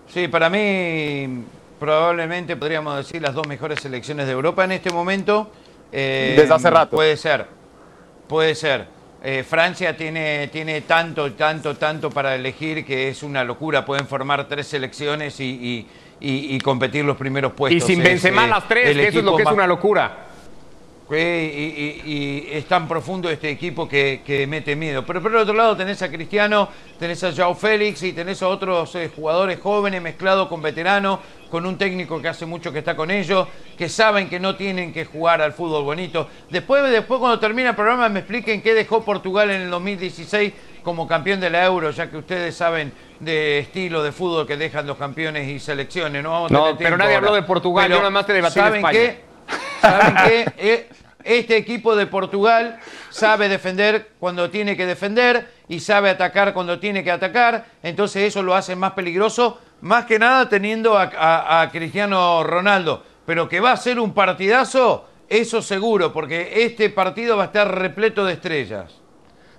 Sí, 0.07 0.29
para 0.29 0.49
mí 0.49 1.43
probablemente 1.81 2.55
podríamos 2.55 2.95
decir 2.95 3.21
las 3.21 3.33
dos 3.33 3.45
mejores 3.45 3.81
selecciones 3.81 4.25
de 4.25 4.31
Europa 4.31 4.63
en 4.63 4.71
este 4.71 4.89
momento. 4.89 5.51
Eh, 5.91 6.35
Desde 6.37 6.53
hace 6.53 6.69
rato. 6.69 6.95
Puede 6.95 7.17
ser, 7.17 7.47
puede 8.29 8.55
ser. 8.55 8.87
Eh, 9.27 9.43
Francia 9.43 9.97
tiene, 9.97 10.49
tiene 10.49 10.81
tanto, 10.81 11.33
tanto, 11.33 11.75
tanto 11.75 12.11
para 12.11 12.35
elegir 12.35 12.85
que 12.85 13.09
es 13.09 13.23
una 13.23 13.43
locura. 13.43 13.83
Pueden 13.83 14.05
formar 14.07 14.47
tres 14.47 14.67
selecciones 14.67 15.39
y, 15.39 15.45
y 15.45 15.87
y, 16.19 16.55
y, 16.55 16.59
competir 16.59 17.03
los 17.03 17.17
primeros 17.17 17.53
puestos. 17.53 17.83
Y 17.83 17.93
sin 17.93 18.01
Benzema 18.01 18.47
las 18.47 18.67
tres, 18.67 18.95
que 18.95 19.07
eso 19.07 19.19
es 19.19 19.25
lo 19.25 19.35
que 19.35 19.43
es 19.43 19.51
una 19.51 19.67
locura. 19.67 20.25
Y, 21.07 21.15
y, 21.15 22.01
y, 22.03 22.47
es 22.51 22.65
tan 22.65 22.87
profundo 22.87 23.29
este 23.29 23.49
equipo 23.51 23.87
que, 23.87 24.21
que, 24.25 24.47
mete 24.47 24.75
miedo. 24.75 25.05
Pero 25.05 25.21
por 25.21 25.31
el 25.31 25.37
otro 25.37 25.53
lado 25.53 25.77
tenés 25.77 26.01
a 26.01 26.09
Cristiano, 26.09 26.67
tenés 26.97 27.23
a 27.23 27.31
Joao 27.31 27.53
Félix 27.53 28.01
y 28.01 28.13
tenés 28.13 28.41
a 28.41 28.47
otros 28.47 28.95
eh, 28.95 29.11
jugadores 29.15 29.59
jóvenes 29.59 30.01
mezclados 30.01 30.47
con 30.47 30.63
veteranos, 30.63 31.19
con 31.51 31.67
un 31.67 31.77
técnico 31.77 32.19
que 32.19 32.27
hace 32.27 32.47
mucho 32.47 32.73
que 32.73 32.79
está 32.79 32.95
con 32.95 33.11
ellos, 33.11 33.47
que 33.77 33.87
saben 33.87 34.27
que 34.27 34.39
no 34.39 34.55
tienen 34.55 34.91
que 34.91 35.05
jugar 35.05 35.43
al 35.43 35.53
fútbol 35.53 35.83
bonito. 35.83 36.27
Después, 36.49 36.89
después 36.89 37.19
cuando 37.19 37.39
termine 37.39 37.69
el 37.69 37.75
programa 37.75 38.09
me 38.09 38.21
expliquen 38.21 38.63
qué 38.63 38.73
dejó 38.73 39.05
Portugal 39.05 39.51
en 39.51 39.61
el 39.61 39.69
2016 39.69 40.53
como 40.83 41.07
campeón 41.07 41.39
de 41.39 41.51
la 41.51 41.65
Euro, 41.65 41.91
ya 41.91 42.09
que 42.09 42.17
ustedes 42.17 42.55
saben 42.55 42.91
de 43.19 43.59
estilo 43.59 44.01
de 44.01 44.11
fútbol 44.11 44.47
que 44.47 44.57
dejan 44.57 44.87
los 44.87 44.97
campeones 44.97 45.47
y 45.47 45.59
selecciones. 45.59 46.23
No, 46.23 46.49
no 46.49 46.75
pero 46.77 46.97
nadie 46.97 47.15
habló 47.15 47.35
de 47.35 47.43
Portugal, 47.43 47.89
yo 47.89 47.97
nada 47.97 48.09
más 48.09 48.25
te 48.25 48.33
debatí 48.33 48.55
¿saben 48.55 48.71
de 48.73 48.77
España. 48.79 48.99
Qué? 48.99 49.34
¿Saben 49.81 50.15
qué? 50.25 50.53
Eh, 50.57 50.89
este 51.23 51.57
equipo 51.57 51.95
de 51.95 52.05
Portugal 52.05 52.79
sabe 53.09 53.49
defender 53.49 54.11
cuando 54.19 54.49
tiene 54.49 54.77
que 54.77 54.85
defender 54.85 55.49
y 55.67 55.79
sabe 55.79 56.11
atacar 56.11 56.53
cuando 56.53 56.79
tiene 56.79 57.03
que 57.03 57.11
atacar, 57.11 57.65
entonces 57.81 58.23
eso 58.23 58.43
lo 58.43 58.53
hace 58.53 58.75
más 58.75 58.91
peligroso, 58.91 59.59
más 59.81 60.05
que 60.05 60.19
nada 60.19 60.47
teniendo 60.47 60.97
a, 60.97 61.11
a, 61.17 61.61
a 61.61 61.71
Cristiano 61.71 62.43
Ronaldo. 62.43 63.03
Pero 63.25 63.49
que 63.49 63.59
va 63.59 63.71
a 63.71 63.77
ser 63.77 63.99
un 63.99 64.13
partidazo, 64.13 65.07
eso 65.27 65.61
seguro, 65.63 66.13
porque 66.13 66.63
este 66.63 66.91
partido 66.91 67.37
va 67.37 67.43
a 67.43 67.45
estar 67.47 67.73
repleto 67.73 68.23
de 68.23 68.33
estrellas. 68.33 69.01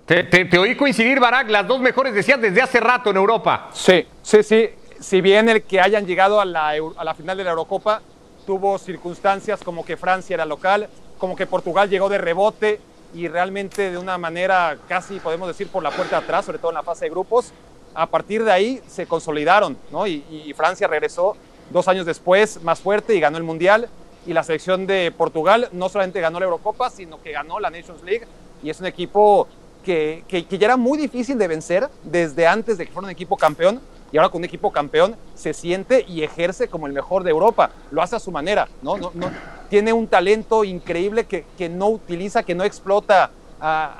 Te, 0.05 0.23
te, 0.23 0.45
te, 0.45 0.57
oí 0.57 0.77
coincidir, 0.77 1.19
Barak, 1.19 1.51
las 1.51 1.67
dos 1.67 1.81
mejores 1.81 2.15
decías 2.15 2.41
desde 2.41 2.63
hace 2.63 2.79
rato 2.79 3.11
en 3.11 3.17
Europa. 3.17 3.71
Sí, 3.73 4.07
sí, 4.23 4.45
sí. 4.45 4.71
Si 5.01 5.21
bien 5.21 5.49
el 5.49 5.65
que 5.65 5.81
hayan 5.81 6.07
llegado 6.07 6.41
a 6.41 6.45
la, 6.45 6.75
a 6.97 7.05
la 7.05 7.15
final 7.15 7.37
de 7.37 7.43
la 7.43 7.51
Eurocopa 7.51 8.01
tuvo 8.47 8.79
circunstancias 8.79 9.61
como 9.63 9.85
que 9.85 9.97
Francia 9.97 10.35
era 10.35 10.47
local, 10.47 10.89
como 11.19 11.37
que 11.37 11.47
Portugal 11.47 11.91
llegó 11.91 12.09
de 12.09 12.19
rebote 12.19 12.81
y 13.15 13.29
realmente 13.29 13.91
de 13.91 13.99
una 13.99 14.17
manera 14.19 14.79
casi, 14.89 15.19
podemos 15.21 15.49
decir, 15.49 15.69
por 15.69 15.83
la 15.83 15.91
puerta 15.91 16.19
atrás, 16.19 16.45
sobre 16.45 16.59
todo 16.59 16.71
en 16.71 16.77
la 16.77 16.83
fase 16.83 17.07
de 17.07 17.11
grupos. 17.11 17.53
A 17.95 18.07
partir 18.07 18.45
de 18.45 18.53
ahí 18.53 18.81
se 18.87 19.07
consolidaron, 19.07 19.77
¿no? 19.91 20.07
Y, 20.07 20.25
y 20.31 20.53
Francia 20.53 20.87
regresó 20.87 21.37
dos 21.71 21.89
años 21.89 22.07
después 22.07 22.63
más 22.63 22.81
fuerte 22.81 23.15
y 23.15 23.21
ganó 23.21 23.39
el 23.39 23.45
Mundial. 23.45 23.89
Y 24.27 24.33
la 24.33 24.43
selección 24.43 24.87
de 24.87 25.13
Portugal 25.17 25.69
no 25.73 25.89
solamente 25.89 26.21
ganó 26.21 26.39
la 26.39 26.45
Eurocopa, 26.47 26.91
sino 26.91 27.23
que 27.23 27.33
ganó 27.33 27.59
la 27.59 27.71
Nations 27.71 28.03
League. 28.03 28.27
Y 28.63 28.71
es 28.71 28.81
un 28.81 28.87
equipo 28.87 29.47
que, 29.85 30.25
que, 30.29 30.45
que, 30.45 30.59
ya 30.59 30.67
era 30.67 30.77
muy 30.77 30.99
difícil 30.99 31.39
de 31.39 31.47
vencer 31.47 31.89
desde 32.03 32.47
antes 32.47 32.77
de 32.77 32.87
que 32.87 32.93
fuera 32.93 33.07
un 33.07 33.13
equipo 33.13 33.37
campeón 33.37 33.81
y 34.13 34.19
ahora 34.19 34.29
con 34.29 34.41
un 34.41 34.45
equipo 34.45 34.73
campeón 34.73 35.17
se 35.35 35.53
siente 35.53 36.05
y 36.09 36.23
ejerce 36.23 36.69
como 36.69 36.87
el 36.87 36.93
mejor 36.93 37.25
de 37.25 37.31
Europa, 37.31 37.71
lo 37.91 38.03
hace 38.03 38.17
a 38.17 38.21
su 38.21 38.31
manera, 38.31 38.69
¿no? 38.83 38.97
no, 38.97 39.13
tiene 39.69 39.93
un 39.93 40.07
talento 40.07 40.65
increíble 40.65 41.25
que, 41.25 41.45
que, 41.59 41.69
no 41.69 41.89
utiliza, 41.89 42.43
que 42.43 42.55
no 42.55 42.65
explota 42.65 43.31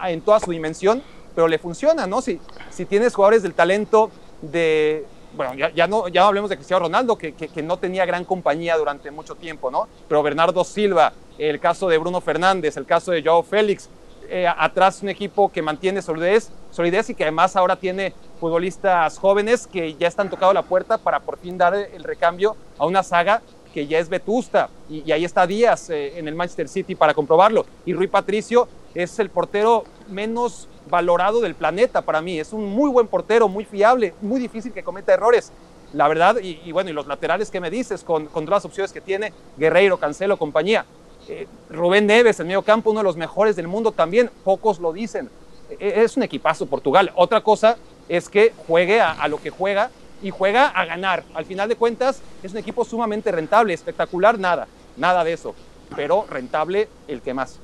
en 0.05 0.21
toda 0.21 0.41
su 0.41 0.51
dimensión, 0.51 1.03
pero 1.35 1.49
le 1.49 1.59
funciona, 1.59 2.07
¿no? 2.07 2.23
Si, 2.23 2.41
si 2.71 2.87
tienes 2.87 3.15
jugadores 3.15 3.43
del 3.43 3.53
talento 3.53 4.11
de, 4.41 5.05
bueno, 5.37 5.55
ya, 5.55 5.71
ya, 5.71 5.87
no, 5.87 6.09
ya 6.09 6.27
hablemos 6.27 6.49
de 6.51 6.57
Cristiano 6.57 6.85
Ronaldo, 6.85 7.19
que, 7.19 7.35
que, 7.35 7.49
que, 7.49 7.63
no 7.63 7.79
tenía 7.79 8.07
gran 8.07 8.25
compañía 8.25 8.77
durante 8.77 9.11
mucho 9.11 9.35
tiempo, 9.35 9.71
¿no? 9.71 9.89
Pero 10.09 10.23
Bernardo 10.23 10.65
Silva, 10.65 11.13
el 11.39 11.61
caso 11.61 11.89
de 11.89 11.99
Bruno 11.99 12.21
Fernández, 12.21 12.77
el 12.77 12.87
caso 12.87 13.13
de 13.13 13.23
Joao 13.23 13.43
Félix, 13.43 13.91
eh, 14.31 14.47
atrás 14.47 15.03
un 15.03 15.09
equipo 15.09 15.51
que 15.51 15.63
mantiene 15.63 16.03
solidez, 16.03 16.51
solidez 16.71 17.11
y 17.11 17.15
que 17.15 17.25
además 17.25 17.57
ahora 17.57 17.77
tiene 17.77 18.13
futbolistas 18.41 19.19
jóvenes 19.19 19.67
que 19.67 19.95
ya 19.95 20.09
están 20.09 20.31
tocando 20.31 20.53
la 20.53 20.63
puerta 20.63 20.99
para 20.99 21.21
por 21.21 21.39
fin 21.39 21.57
dar 21.57 21.75
el 21.75 22.05
recambio 22.05 22.57
a 22.79 22.87
una 22.87 23.03
saga 23.03 23.43
que 23.73 23.87
ya 23.87 23.99
es 23.99 24.09
vetusta. 24.09 24.71
Y, 24.89 25.11
ahí 25.13 25.25
está 25.25 25.47
Díaz 25.47 25.91
eh, 25.91 26.19
en 26.19 26.29
el 26.29 26.35
Manchester 26.35 26.69
City 26.69 26.95
para 26.95 27.13
comprobarlo. 27.13 27.67
Y 27.85 27.93
Rui 27.93 28.07
Patricio 28.07 28.69
es 28.95 29.19
el 29.19 29.29
portero 29.29 29.85
menos 30.09 30.69
valorado 30.89 31.41
del 31.41 31.55
planeta 31.55 32.03
para 32.03 32.23
mí, 32.23 32.39
es 32.39 32.53
un 32.53 32.65
muy 32.65 32.89
buen 32.89 33.07
portero, 33.07 33.49
muy 33.49 33.65
fiable, 33.65 34.15
muy 34.23 34.41
difícil 34.41 34.73
que 34.73 34.83
cometa 34.83 35.13
errores. 35.13 35.53
La 35.93 36.09
verdad, 36.09 36.37
y, 36.41 36.61
y 36.65 36.73
bueno, 36.73 36.91
y 36.91 36.93
los 36.93 37.07
laterales 37.07 37.51
que 37.51 37.61
me 37.61 37.71
dices, 37.71 38.03
con, 38.03 38.27
con 38.27 38.45
todas 38.45 38.63
las 38.63 38.65
opciones 38.65 38.93
que 38.93 39.01
tiene, 39.01 39.33
Guerreiro, 39.59 39.99
Cancelo, 39.99 40.37
compañía, 40.37 40.87
eh, 41.29 41.47
Rubén 41.71 42.07
Neves, 42.07 42.41
en 42.41 42.47
medio 42.47 42.63
campo, 42.63 42.91
uno 42.91 43.01
de 43.01 43.05
los 43.05 43.17
mejores 43.17 43.57
del 43.57 43.69
mundo 43.69 43.93
también, 43.93 44.31
pocos 44.45 44.79
lo 44.79 44.93
dicen. 44.93 45.31
Eh, 45.71 46.03
es 46.05 46.17
un 46.17 46.23
equipazo 46.23 46.67
Portugal. 46.67 47.13
Otra 47.15 47.41
cosa 47.41 47.77
es 48.09 48.29
que 48.29 48.53
juegue 48.67 49.01
a, 49.01 49.13
a, 49.13 49.29
lo 49.29 49.41
que 49.41 49.51
juega 49.51 49.91
y 50.23 50.31
juega 50.31 50.69
a 50.69 50.85
ganar. 50.85 51.25
Al 51.35 51.45
final 51.45 51.69
de 51.69 51.77
cuentas, 51.77 52.23
es 52.43 52.53
un 52.53 52.59
equipo 52.59 52.85
sumamente 52.85 53.31
rentable, 53.33 53.75
espectacular, 53.75 54.39
nada, 54.39 54.67
nada 54.97 55.25
de 55.25 55.33
eso, 55.33 55.55
pero 55.95 56.27
rentable 56.31 56.89
el 57.09 57.21
que 57.21 57.35
más. 57.35 57.61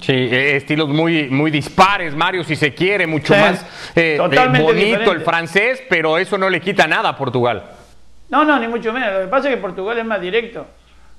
Sí, 0.00 0.28
estilos 0.30 0.88
muy, 0.88 1.28
muy 1.30 1.50
dispares, 1.50 2.14
Mario, 2.14 2.44
si 2.44 2.54
se 2.54 2.74
quiere, 2.74 3.06
mucho 3.06 3.34
sí, 3.34 3.40
más 3.40 3.66
eh, 3.94 4.18
bonito 4.18 4.72
diferente. 4.72 5.10
el 5.10 5.20
francés, 5.22 5.82
pero 5.88 6.18
eso 6.18 6.36
no 6.36 6.50
le 6.50 6.60
quita 6.60 6.86
nada 6.86 7.10
a 7.10 7.16
Portugal. 7.16 7.62
No, 8.28 8.44
no, 8.44 8.58
ni 8.58 8.68
mucho 8.68 8.92
menos. 8.92 9.12
Lo 9.12 9.20
que 9.20 9.26
pasa 9.28 9.48
es 9.48 9.54
que 9.54 9.60
Portugal 9.60 9.98
es 9.98 10.04
más 10.04 10.20
directo. 10.20 10.66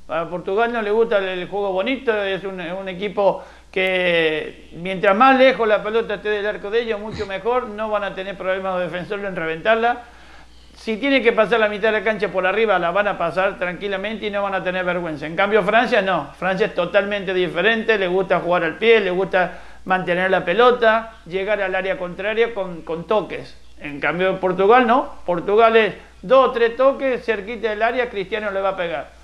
A 0.09 0.29
Portugal 0.29 0.71
no 0.71 0.81
le 0.81 0.89
gusta 0.89 1.17
el, 1.17 1.47
juego 1.49 1.73
bonito, 1.73 2.13
es 2.23 2.41
un, 2.45 2.87
equipo 2.87 3.43
que 3.69 4.69
mientras 4.71 5.13
más 5.17 5.37
lejos 5.37 5.67
la 5.67 5.83
pelota 5.83 6.13
esté 6.15 6.29
del 6.29 6.45
arco 6.45 6.69
de 6.69 6.81
ellos, 6.81 6.97
mucho 6.97 7.25
mejor, 7.25 7.67
no 7.67 7.89
van 7.89 8.05
a 8.05 8.15
tener 8.15 8.37
problemas 8.37 8.79
defensores 8.79 9.25
en 9.25 9.35
reventarla. 9.35 10.03
Si 10.75 10.95
tiene 10.95 11.21
que 11.21 11.33
pasar 11.33 11.59
la 11.59 11.67
mitad 11.67 11.91
de 11.91 11.99
la 11.99 12.03
cancha 12.05 12.29
por 12.29 12.47
arriba, 12.47 12.79
la 12.79 12.91
van 12.91 13.09
a 13.09 13.17
pasar 13.17 13.59
tranquilamente 13.59 14.27
y 14.27 14.29
no 14.29 14.43
van 14.43 14.53
a 14.53 14.63
tener 14.63 14.85
vergüenza. 14.85 15.25
En 15.25 15.35
cambio, 15.35 15.61
Francia 15.63 16.01
no. 16.01 16.33
Francia 16.39 16.67
es 16.67 16.75
totalmente 16.75 17.33
diferente, 17.33 17.97
le 17.97 18.07
gusta 18.07 18.39
jugar 18.39 18.63
al 18.63 18.77
pie, 18.77 19.01
le 19.01 19.11
gusta 19.11 19.59
mantener 19.83 20.31
la 20.31 20.45
pelota, 20.45 21.15
llegar 21.25 21.61
al 21.61 21.75
área 21.75 21.97
contraria 21.97 22.53
con, 22.53 22.83
con 22.83 23.05
toques. 23.07 23.57
En 23.81 23.99
cambio, 23.99 24.39
Portugal 24.39 24.87
no. 24.87 25.15
Portugal 25.25 25.75
es 25.75 25.95
dos 26.21 26.47
o 26.47 26.51
tres 26.51 26.77
toques, 26.77 27.25
cerquita 27.25 27.69
del 27.69 27.83
área, 27.83 28.09
Cristiano 28.09 28.51
le 28.51 28.61
va 28.61 28.69
a 28.69 28.77
pegar. 28.77 29.16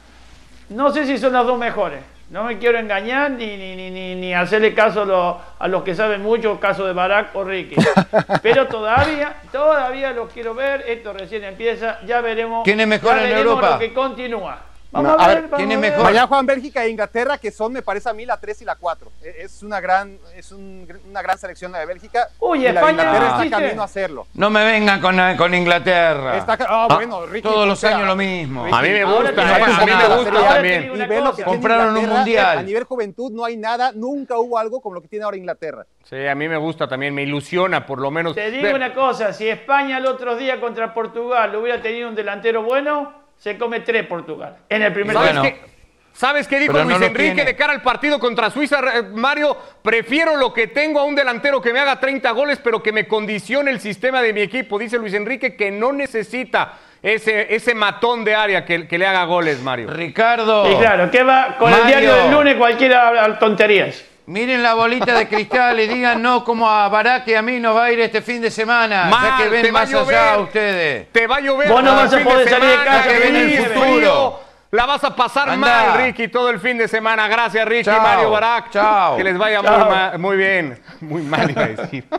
No 0.73 0.91
sé 0.91 1.05
si 1.05 1.17
son 1.19 1.33
las 1.33 1.45
dos 1.45 1.57
mejores. 1.57 1.99
No 2.31 2.45
me 2.45 2.57
quiero 2.57 2.79
engañar 2.79 3.29
ni, 3.29 3.57
ni, 3.57 3.75
ni, 3.75 4.15
ni 4.15 4.33
hacerle 4.33 4.73
caso 4.73 5.03
a, 5.03 5.05
lo, 5.05 5.41
a, 5.59 5.67
los 5.67 5.83
que 5.83 5.93
saben 5.93 6.23
mucho, 6.23 6.59
caso 6.59 6.83
de 6.87 6.93
Barack 6.93 7.35
o 7.35 7.43
Ricky. 7.43 7.75
Pero 8.41 8.65
todavía, 8.67 9.35
todavía 9.51 10.11
los 10.13 10.31
quiero 10.33 10.55
ver. 10.55 10.83
Esto 10.87 11.13
recién 11.13 11.43
empieza. 11.43 11.99
Ya 12.07 12.21
veremos. 12.21 12.63
¿Quién 12.63 12.79
es 12.79 12.87
mejor 12.87 13.19
en 13.19 13.37
Europa? 13.37 13.71
lo 13.73 13.79
que 13.79 13.93
continúa. 13.93 14.57
Vamos 14.93 15.17
no, 15.17 15.23
a, 15.23 15.27
ver, 15.27 15.41
ver 15.41 15.51
¿quién 15.55 15.71
es 15.71 15.79
mejor? 15.79 16.03
Mañana 16.03 16.27
juegan 16.27 16.45
Bélgica 16.45 16.85
e 16.85 16.89
Inglaterra, 16.89 17.39
que 17.39 17.49
son, 17.49 17.73
me 17.73 17.81
parece 17.81 18.09
a 18.09 18.13
mí, 18.13 18.27
la 18.27 18.39
3 18.39 18.61
y 18.61 18.65
la 18.65 18.75
4. 18.75 19.11
Es 19.23 19.63
una 19.63 19.81
gran, 19.81 20.19
es 20.35 20.51
un, 20.51 20.87
una 21.09 21.21
gran 21.23 21.35
selección 21.39 21.71
la 21.71 21.79
de 21.79 21.87
Bélgica. 21.87 22.29
Uy, 22.39 22.67
España 22.67 22.91
Inglaterra 22.91 23.37
no 23.37 23.43
está 23.43 23.57
camino 23.57 23.81
a 23.81 23.85
hacerlo. 23.85 24.27
No 24.35 24.51
me 24.51 24.63
vengan 24.63 25.01
con, 25.01 25.17
con 25.35 25.55
Inglaterra. 25.55 26.37
Está, 26.37 26.53
oh, 26.69 26.87
ah, 26.91 26.95
bueno, 26.95 27.25
Ricky, 27.25 27.41
todos 27.41 27.67
los 27.67 27.83
años 27.83 28.05
lo 28.05 28.15
mismo. 28.15 28.65
Ricky, 28.65 28.77
a 28.77 28.81
mí 28.83 28.89
me 28.89 29.03
gusta, 29.03 29.55
a 29.55 29.85
mí 29.85 29.91
me 29.91 30.15
gusta 30.15 30.47
también. 30.53 30.91
Y 30.93 31.07
ve 31.07 31.21
lo 31.21 31.35
que 31.35 31.43
Compraron 31.43 31.97
un 31.97 32.09
mundial. 32.09 32.59
A 32.59 32.61
nivel 32.61 32.83
juventud 32.83 33.31
no 33.31 33.45
hay 33.45 33.57
nada, 33.57 33.91
nunca 33.95 34.37
hubo 34.37 34.59
algo 34.59 34.79
como 34.79 34.93
lo 34.93 35.01
que 35.01 35.07
tiene 35.07 35.25
ahora 35.25 35.37
Inglaterra. 35.37 35.87
Sí, 36.03 36.27
a 36.27 36.35
mí 36.35 36.47
me 36.47 36.57
gusta 36.57 36.87
también, 36.87 37.15
me 37.15 37.23
ilusiona 37.23 37.83
por 37.83 37.99
lo 37.99 38.11
menos. 38.11 38.35
Te 38.35 38.51
digo 38.51 38.75
una 38.75 38.93
cosa, 38.93 39.33
si 39.33 39.49
España 39.49 39.97
el 39.97 40.05
otro 40.05 40.35
día 40.35 40.61
contra 40.61 40.93
Portugal 40.93 41.55
hubiera 41.55 41.81
tenido 41.81 42.09
un 42.09 42.15
delantero 42.15 42.61
bueno, 42.61 43.22
se 43.43 43.57
come 43.57 43.81
tres 43.81 44.07
Portugal. 44.07 44.55
En 44.69 44.83
el 44.83 44.93
primer 44.93 45.17
bueno, 45.17 45.43
¿Sabes 46.13 46.47
qué 46.47 46.59
dijo 46.59 46.71
Pero 46.71 46.85
Luis 46.85 47.01
Enrique 47.01 47.33
tiene. 47.33 47.43
de 47.43 47.55
cara 47.57 47.73
al 47.73 47.81
partido 47.81 48.17
contra 48.19 48.49
Suiza? 48.49 48.79
Mario, 49.13 49.57
prefiero 49.81 50.37
lo 50.37 50.53
que 50.53 50.67
tengo 50.67 50.99
a 50.99 51.03
un 51.03 51.13
delantero 51.13 51.59
que 51.59 51.73
me 51.73 51.79
haga 51.79 51.99
30 51.99 52.31
goles, 52.31 52.59
pero 52.63 52.81
que 52.81 52.93
me 52.93 53.05
condicione 53.05 53.69
el 53.71 53.81
sistema 53.81 54.21
de 54.21 54.31
mi 54.31 54.41
equipo. 54.41 54.79
Dice 54.79 54.97
Luis 54.97 55.13
Enrique 55.13 55.57
que 55.57 55.71
no 55.71 55.91
necesita 55.91 56.77
ese, 57.01 57.53
ese 57.53 57.75
matón 57.75 58.23
de 58.23 58.33
área 58.33 58.63
que, 58.63 58.87
que 58.87 58.97
le 58.97 59.07
haga 59.07 59.25
goles, 59.25 59.59
Mario. 59.61 59.89
Ricardo. 59.89 60.71
Y 60.71 60.77
claro, 60.77 61.11
¿qué 61.11 61.23
va? 61.23 61.57
Con 61.57 61.73
el 61.73 61.85
diario 61.85 62.13
del 62.15 62.31
lunes 62.31 62.55
cualquiera 62.55 63.37
tonterías. 63.39 64.05
Miren 64.25 64.63
la 64.63 64.73
bolita 64.73 65.13
de 65.17 65.27
cristal 65.27 65.79
y 65.81 65.87
digan 65.87 66.21
no 66.21 66.43
como 66.45 66.69
a 66.69 66.87
Barak 66.87 67.27
y 67.27 67.35
a 67.35 67.41
mí 67.41 67.59
nos 67.59 67.75
va 67.75 67.85
a 67.85 67.91
ir 67.91 67.99
este 67.99 68.21
fin 68.21 68.41
de 68.41 68.49
semana. 68.49 69.05
Mal, 69.05 69.31
ya 69.31 69.37
que 69.37 69.43
te 69.43 69.49
ven 69.49 69.65
va 69.65 69.79
a 69.79 69.81
más 69.81 69.89
llover. 69.91 70.15
allá 70.15 70.37
ustedes. 70.39 71.11
Te 71.11 71.27
va 71.27 71.35
a 71.37 71.39
llover. 71.41 71.69
Vos 71.69 71.83
no 71.83 71.93
vas 71.95 72.13
a 72.13 72.17
fin 72.17 72.25
poder 72.25 72.49
salir 72.49 72.69
de 72.69 72.71
semana, 72.77 72.91
casa, 72.91 73.09
que 73.09 73.19
viene 73.19 73.55
el 73.57 73.65
futuro. 73.65 74.39
La 74.71 74.85
vas 74.85 75.03
a 75.03 75.15
pasar 75.15 75.49
Anda. 75.49 75.67
mal, 75.67 75.97
Ricky, 76.01 76.29
todo 76.29 76.49
el 76.49 76.59
fin 76.59 76.77
de 76.77 76.87
semana. 76.87 77.27
Gracias, 77.27 77.67
Ricky, 77.67 77.83
Chao. 77.83 78.01
Mario 78.01 78.31
Barak. 78.31 78.71
Chao. 78.71 79.17
Que 79.17 79.23
les 79.23 79.37
vaya 79.37 79.61
Chao. 79.61 79.89
muy, 80.13 80.17
muy 80.19 80.37
bien. 80.37 80.81
Muy 81.01 81.21
mal, 81.21 81.51
iba 81.51 81.63
a 81.63 81.67
decir. 81.67 82.05